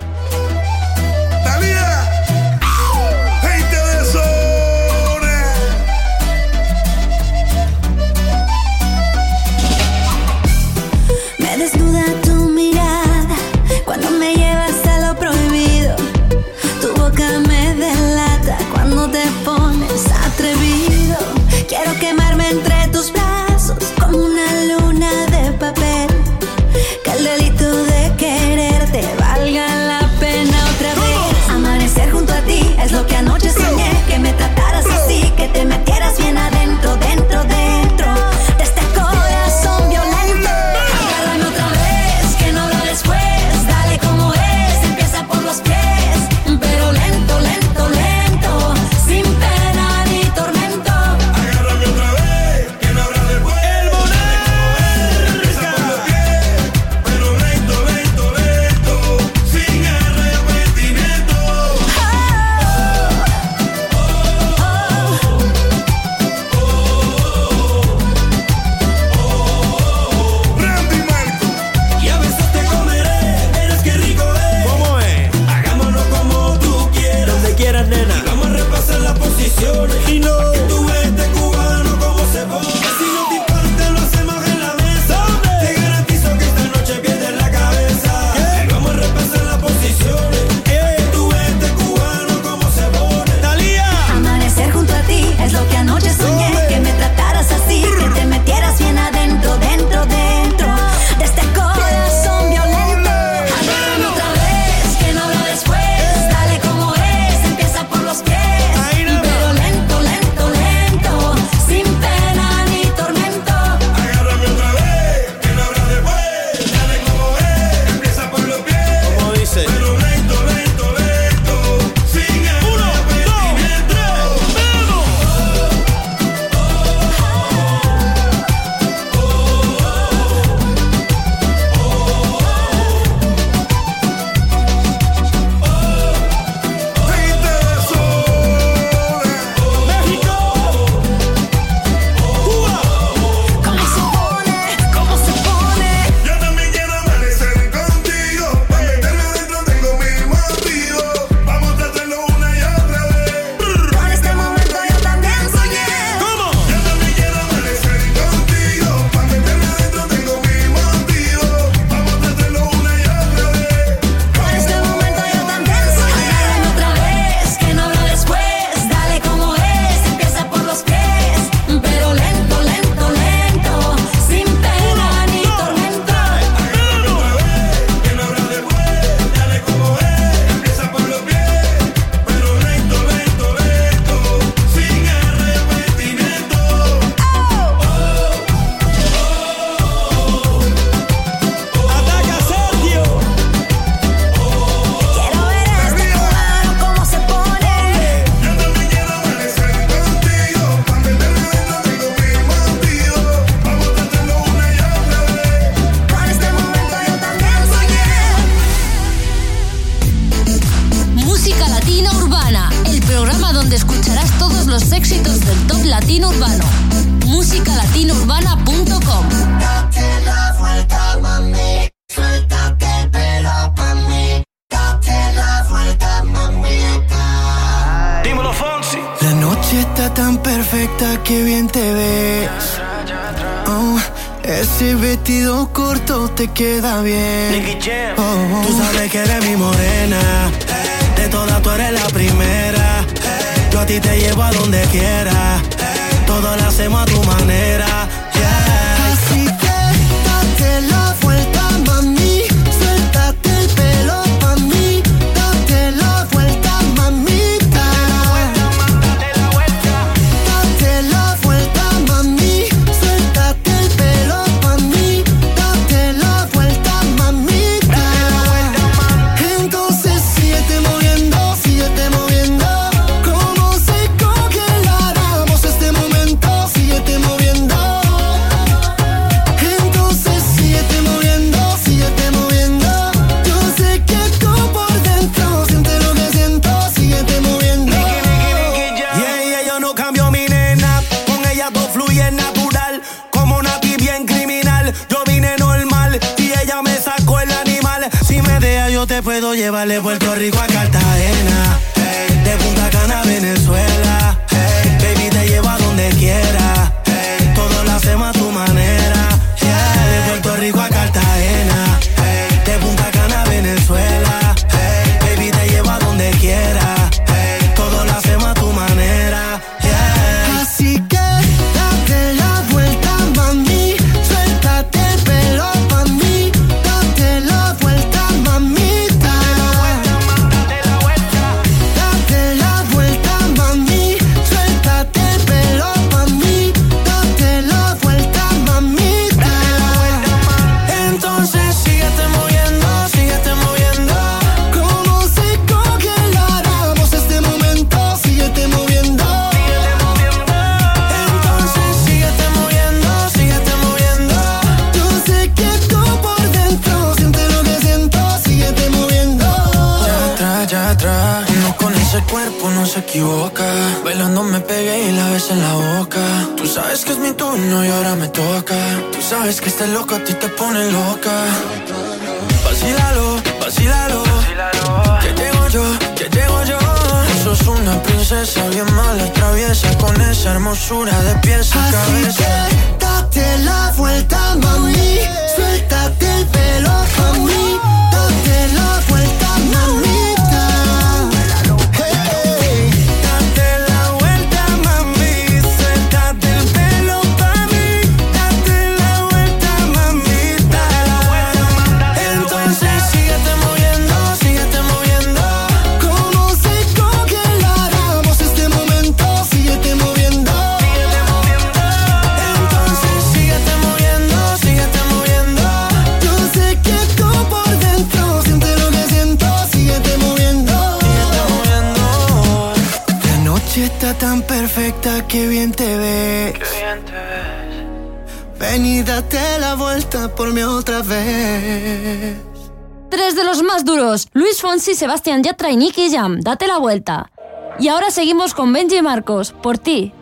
Sebastián 434.96 435.44
Yatra 435.44 435.72
y 435.72 435.78
Nicky 435.78 436.12
Jam. 436.12 436.40
Date 436.42 436.68
la 436.68 436.78
vuelta. 436.78 437.32
Y 437.80 437.88
ahora 437.88 438.12
seguimos 438.12 438.54
con 438.54 438.72
Benji 438.72 439.02
Marcos, 439.02 439.52
por 439.52 439.78
ti. 439.78 440.14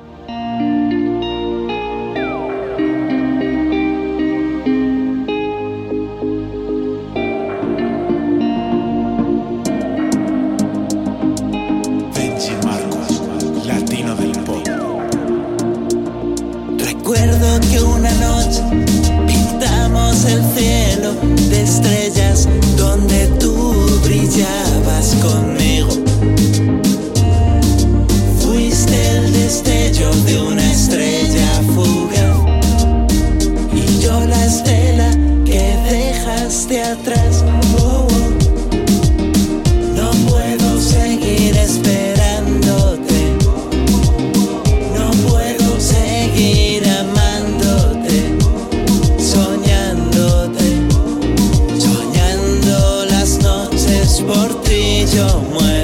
cho 55.11 55.41
mày. 55.55 55.81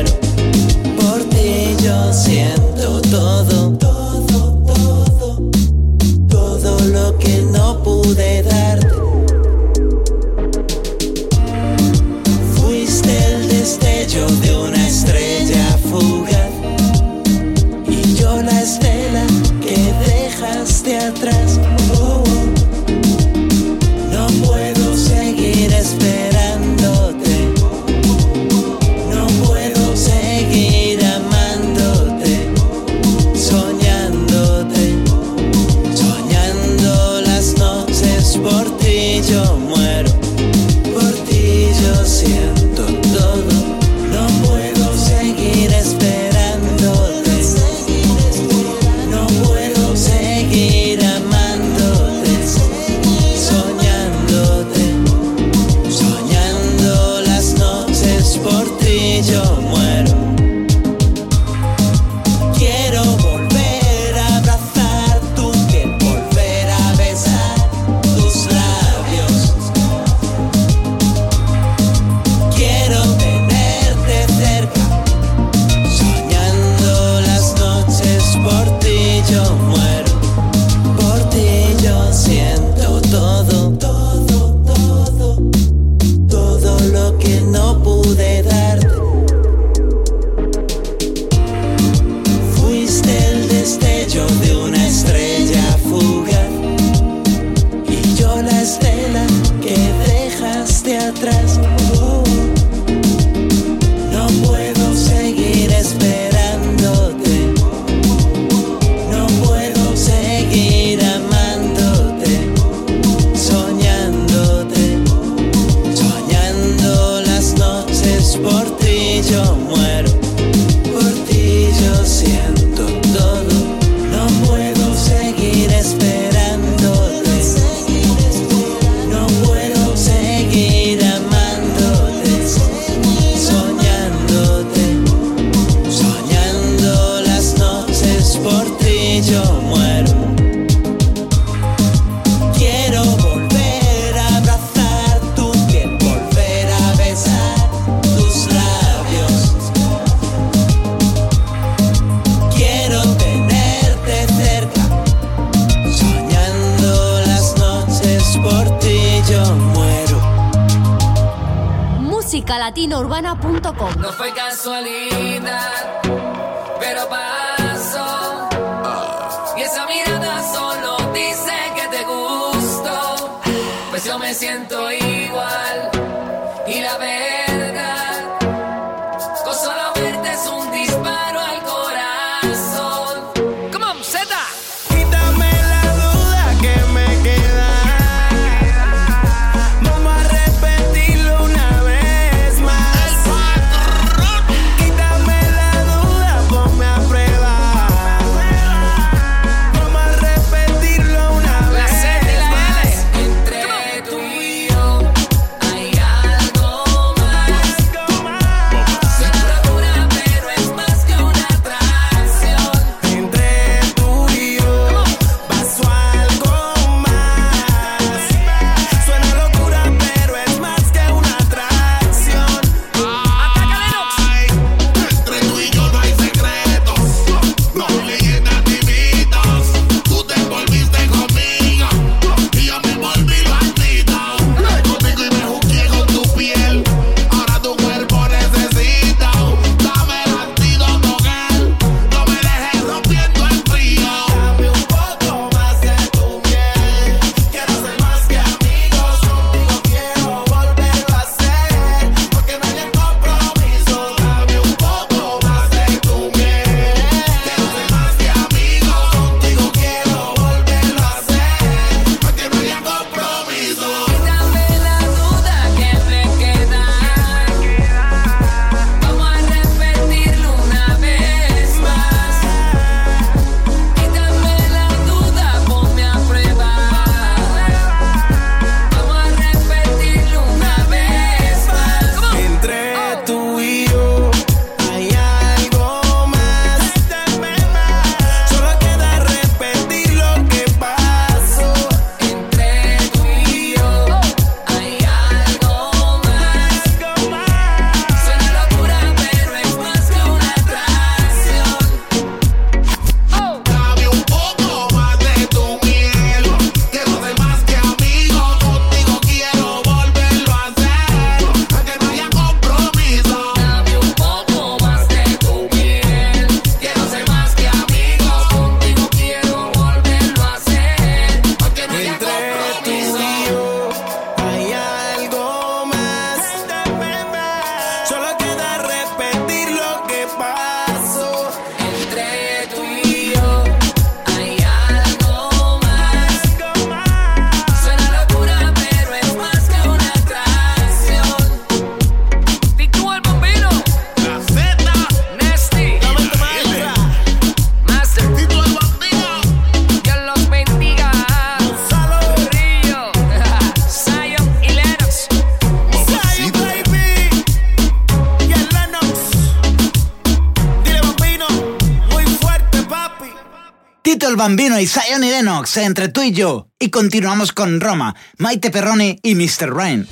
Bambino 364.48 364.80
y 364.80 364.88
Zion 364.88 365.26
y 365.26 365.30
Lennox 365.30 365.76
entre 365.76 366.08
tú 366.08 366.22
y 366.22 366.32
yo. 366.32 366.70
Y 366.80 366.90
continuamos 366.90 367.52
con 367.52 367.82
Roma, 367.82 368.16
Maite 368.38 368.72
Perroni 368.72 369.20
y 369.22 369.36
Mr. 369.36 369.76
Rain. 369.76 370.08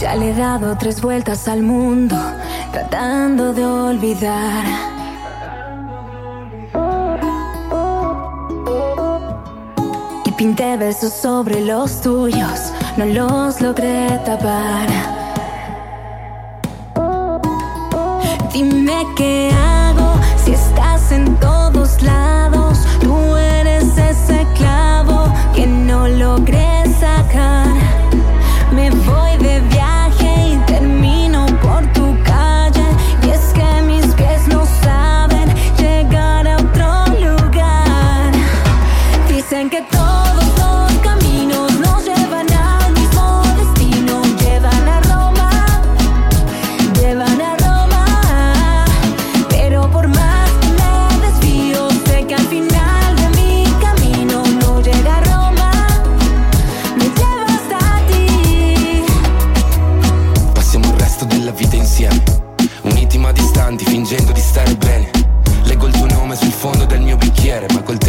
Ya 0.00 0.16
le 0.16 0.30
he 0.30 0.34
dado 0.34 0.76
tres 0.76 1.00
vueltas 1.00 1.46
al 1.46 1.62
mundo, 1.62 2.16
tratando 2.72 3.52
de 3.52 3.64
olvidar. 3.64 4.64
Y 10.24 10.32
pinté 10.32 10.76
versos 10.76 11.12
sobre 11.12 11.60
los 11.60 12.00
tuyos 12.00 12.71
no 12.96 13.06
los 13.06 13.60
logré 13.60 14.18
tapar. 14.24 14.88
Dime 18.52 19.06
que 19.16 19.61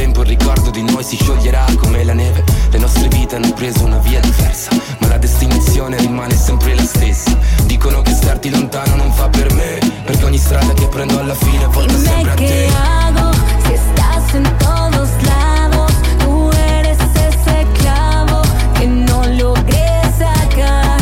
tempo 0.03 0.21
il 0.23 0.27
riguardo 0.27 0.69
di 0.69 0.81
noi 0.81 1.01
si 1.01 1.15
scioglierà 1.15 1.65
come 1.77 2.03
la 2.03 2.13
neve. 2.13 2.43
Le 2.71 2.77
nostre 2.77 3.07
vite 3.07 3.38
hanno 3.38 3.53
preso 3.53 3.85
una 3.85 3.99
via 3.99 4.19
diversa 4.19 4.69
Ma 4.99 5.07
la 5.07 5.17
destinazione 5.17 5.95
rimane 5.97 6.35
sempre 6.35 6.75
la 6.75 6.84
stessa. 6.84 7.38
Dicono 7.63 8.01
che 8.01 8.11
starti 8.11 8.49
lontano 8.49 8.95
non 8.95 9.13
fa 9.13 9.30
per 9.30 9.53
me 9.53 9.80
Perché 10.03 10.25
ogni 10.25 10.38
strada 10.38 10.73
che 10.73 10.88
prendo 10.88 11.19
alla 11.19 11.35
fine 11.35 11.67
porta 11.69 11.93
Dime 11.93 12.05
sempre 12.05 12.31
a 12.31 12.34
te. 12.34 12.45
Dime 12.45 12.75
hago 12.75 13.31
si 13.65 13.73
estás 13.73 14.34
en 14.34 14.43
todos 14.57 15.09
lados 15.23 15.91
Tu 16.19 16.49
eres 16.57 16.97
ese 16.99 17.65
clavo 17.80 18.41
que 18.73 18.85
no 18.88 19.23
logré 19.38 20.01
sacar 20.17 20.99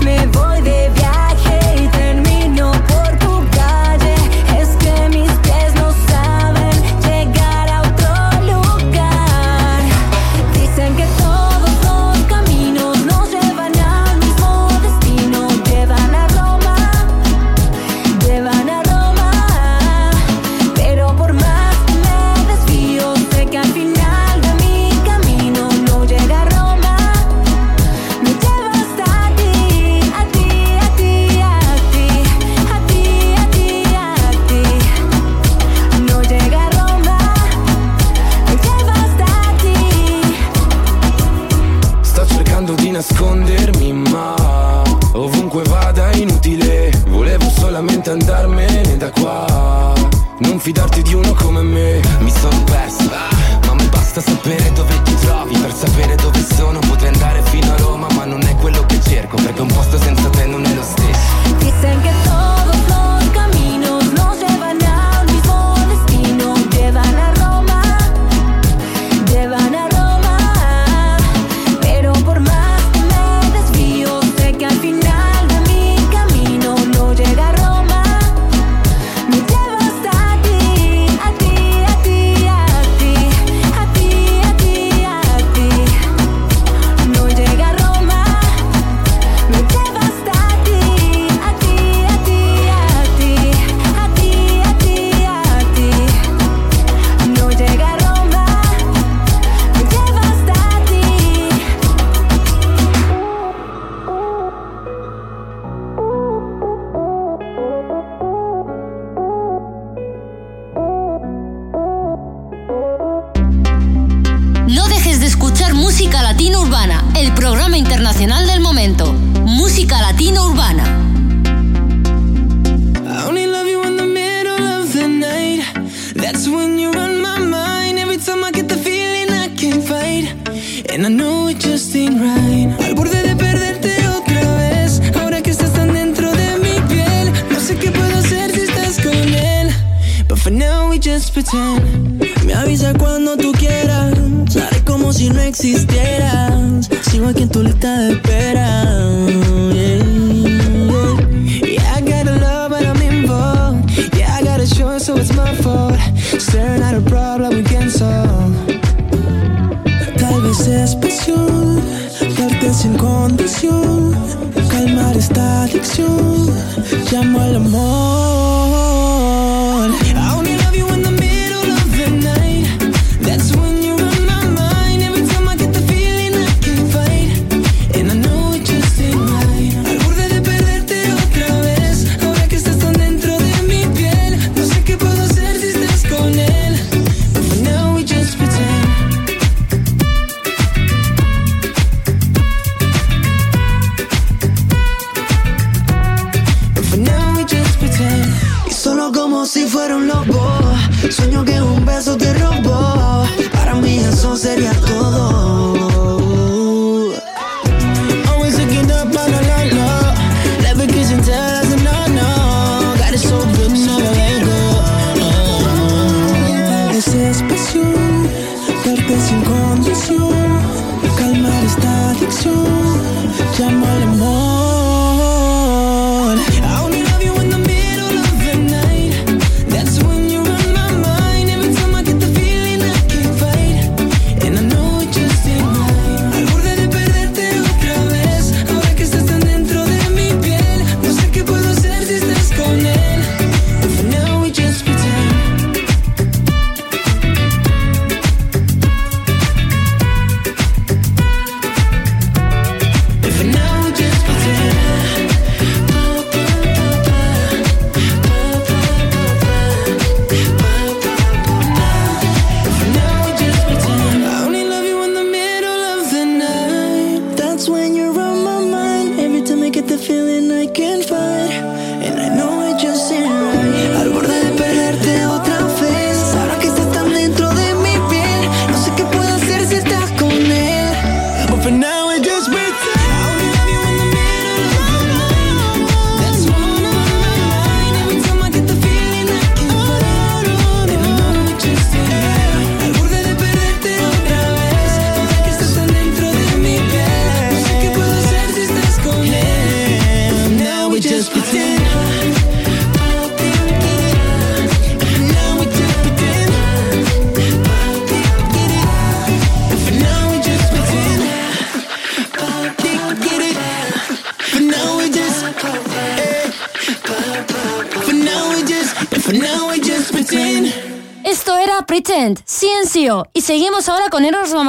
Me 0.00 0.26
voy 0.26 0.49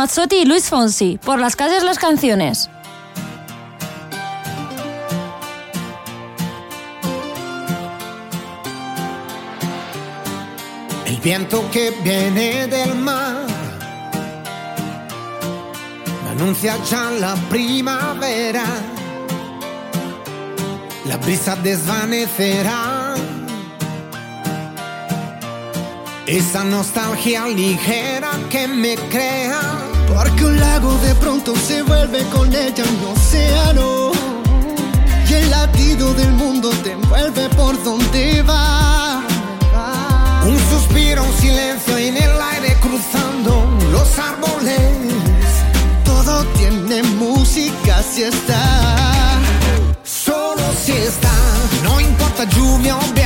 Ramazzotti 0.01 0.37
y 0.37 0.45
Luis 0.45 0.67
Fonsi, 0.67 1.19
por 1.23 1.39
las 1.39 1.55
calles 1.55 1.83
las 1.83 1.99
canciones. 1.99 2.71
El 11.05 11.17
viento 11.17 11.63
que 11.71 11.91
viene 12.03 12.65
del 12.65 12.95
mar 12.95 13.45
anuncia 16.31 16.83
ya 16.89 17.11
la 17.11 17.35
primavera. 17.47 18.65
La 21.05 21.17
brisa 21.17 21.55
desvanecerá 21.57 23.13
esa 26.25 26.63
nostalgia 26.63 27.45
ligera 27.47 28.31
que 28.49 28.67
me 28.67 28.95
crea 28.95 29.80
porque 30.23 30.45
un 30.45 30.59
lago 30.59 30.95
de 30.99 31.15
pronto 31.15 31.55
se 31.55 31.81
vuelve 31.81 32.23
con 32.25 32.53
ella 32.53 32.83
un 32.83 33.11
océano. 33.11 34.11
Y 35.27 35.33
el 35.33 35.49
latido 35.49 36.13
del 36.13 36.31
mundo 36.33 36.69
te 36.83 36.91
envuelve 36.91 37.49
por 37.49 37.83
donde 37.83 38.43
va. 38.43 39.23
Un 40.45 40.59
suspiro, 40.69 41.23
un 41.23 41.33
silencio 41.37 41.97
en 41.97 42.17
el 42.17 42.39
aire 42.53 42.77
cruzando 42.79 43.67
los 43.91 44.19
árboles. 44.19 45.41
Todo 46.05 46.43
tiene 46.55 47.01
música 47.01 48.03
si 48.03 48.21
está. 48.21 49.39
Solo 50.03 50.61
si 50.85 50.91
está. 50.91 51.33
No 51.83 51.99
importa 51.99 52.43
lluvia 52.43 52.95
o 52.95 53.20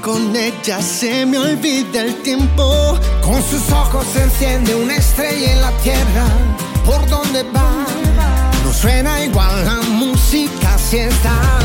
con 0.00 0.34
ella 0.34 0.80
se 0.80 1.26
me 1.26 1.38
olvida 1.38 2.02
el 2.02 2.22
tiempo. 2.22 2.98
Con 3.22 3.42
sus 3.42 3.70
ojos 3.70 4.06
se 4.12 4.22
enciende 4.22 4.74
una 4.74 4.96
estrella 4.96 5.52
en 5.52 5.60
la 5.60 5.70
tierra. 5.78 6.26
¿Por 6.84 7.06
dónde 7.08 7.42
va? 7.54 7.86
No 8.64 8.72
suena 8.72 9.24
igual 9.24 9.64
la 9.64 9.80
música 9.82 10.78
si 10.78 10.98
está. 10.98 11.58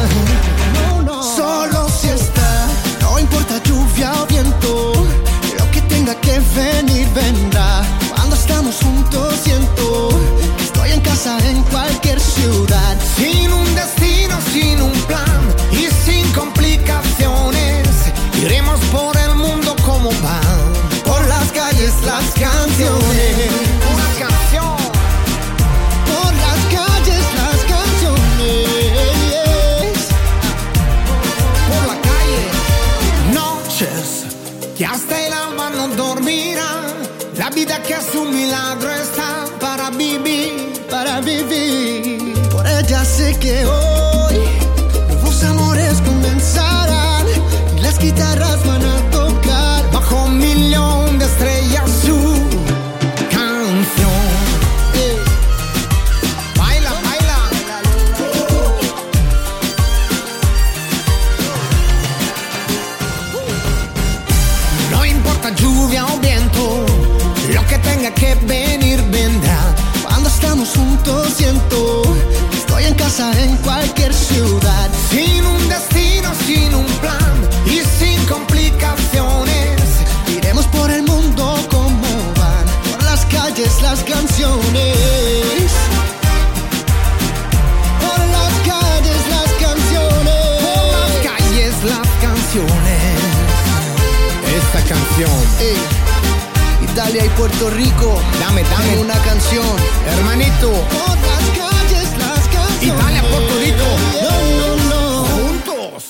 Italia 97.13 97.31
y 97.31 97.37
Puerto 97.37 97.69
Rico. 97.69 98.19
Dame, 98.39 98.63
dame 98.63 98.99
una 98.99 99.13
canción, 99.21 99.63
hermanito. 100.07 100.71
Por 100.71 101.17
las 101.19 101.49
calles, 101.55 102.17
las 102.17 102.47
canciones. 102.47 102.83
Italia, 102.83 103.23
Puerto 103.29 103.59
Rico. 103.59 103.85
No, 104.23 104.57
no, 104.57 104.75
no. 104.89 105.23
Juntos. 105.25 106.03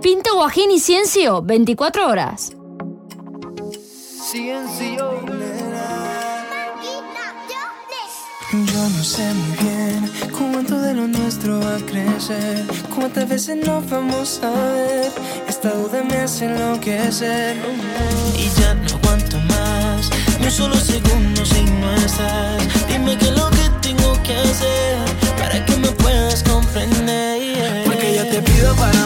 Pinto 0.00 0.34
Guajín 0.34 0.70
y 0.70 0.80
Ciencio, 0.80 1.42
24 1.42 2.08
horas. 2.08 2.52
Ciencio. 4.30 5.18
Yo 8.50 8.88
no 8.88 9.04
sé 9.04 9.34
muy 9.34 9.56
bien 9.58 10.10
cuánto 10.32 10.80
de 10.80 10.94
lo 10.94 11.06
nuestro 11.06 11.60
va 11.60 11.76
a 11.76 11.80
crecer, 11.80 12.66
cuántas 12.94 13.28
veces 13.28 13.56
nos 13.56 13.88
vamos 13.90 14.40
a 14.42 14.50
ver. 14.50 15.12
Esta 15.46 15.68
duda 15.74 16.02
me 16.02 16.16
hace 16.16 16.46
enloquecer 16.46 17.58
y 18.38 18.48
ya 18.58 18.72
no 18.72 18.87
un 20.48 20.54
solo 20.54 20.76
segundo 20.76 21.44
si 21.44 21.62
no 21.62 21.94
estás. 21.94 22.62
Dime 22.88 23.18
qué 23.18 23.26
es 23.26 23.36
lo 23.36 23.50
que 23.50 23.68
tengo 23.82 24.22
que 24.22 24.34
hacer 24.34 24.96
para 25.38 25.64
que 25.64 25.76
me 25.76 25.88
puedas 25.88 26.42
comprender. 26.42 27.84
Porque 27.84 28.14
yo 28.16 28.26
te 28.28 28.40
pido 28.40 28.74
para 28.76 28.97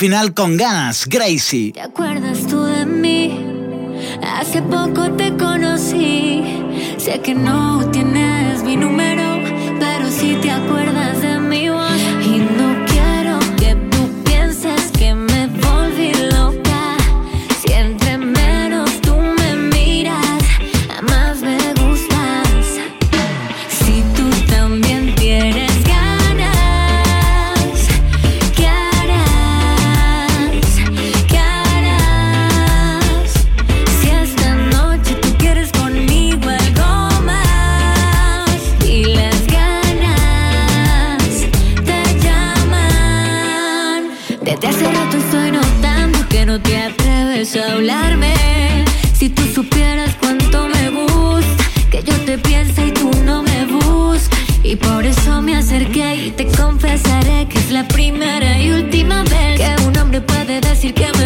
final 0.00 0.32
con 0.32 0.56
ganas, 0.56 1.06
Gracie. 1.06 1.72
¿Te 1.72 1.82
acuerdas 1.82 2.46
tú 2.46 2.64
de 2.64 2.86
mí? 2.86 3.38
Hace 4.22 4.62
poco 4.62 5.10
te 5.12 5.36
conocí. 5.36 6.42
Sé 6.96 7.20
que 7.20 7.34
no 7.34 7.84
tienes 7.90 8.62
mi 8.62 8.76
número 8.76 9.29
supieras 49.62 50.16
cuánto 50.18 50.68
me 50.68 50.88
gusta, 50.88 51.64
que 51.90 52.02
yo 52.02 52.14
te 52.24 52.38
pienso 52.38 52.82
y 52.86 52.92
tú 52.92 53.10
no 53.26 53.42
me 53.42 53.66
buscas. 53.66 54.40
Y 54.62 54.76
por 54.76 55.04
eso 55.04 55.42
me 55.42 55.54
acerqué 55.54 56.14
y 56.26 56.30
te 56.30 56.46
confesaré 56.46 57.46
que 57.46 57.58
es 57.58 57.70
la 57.70 57.86
primera 57.86 58.58
y 58.58 58.70
última 58.70 59.22
vez 59.24 59.60
que 59.60 59.82
un 59.86 59.98
hombre 59.98 60.22
puede 60.22 60.62
decir 60.62 60.94
que 60.94 61.08
me 61.18 61.19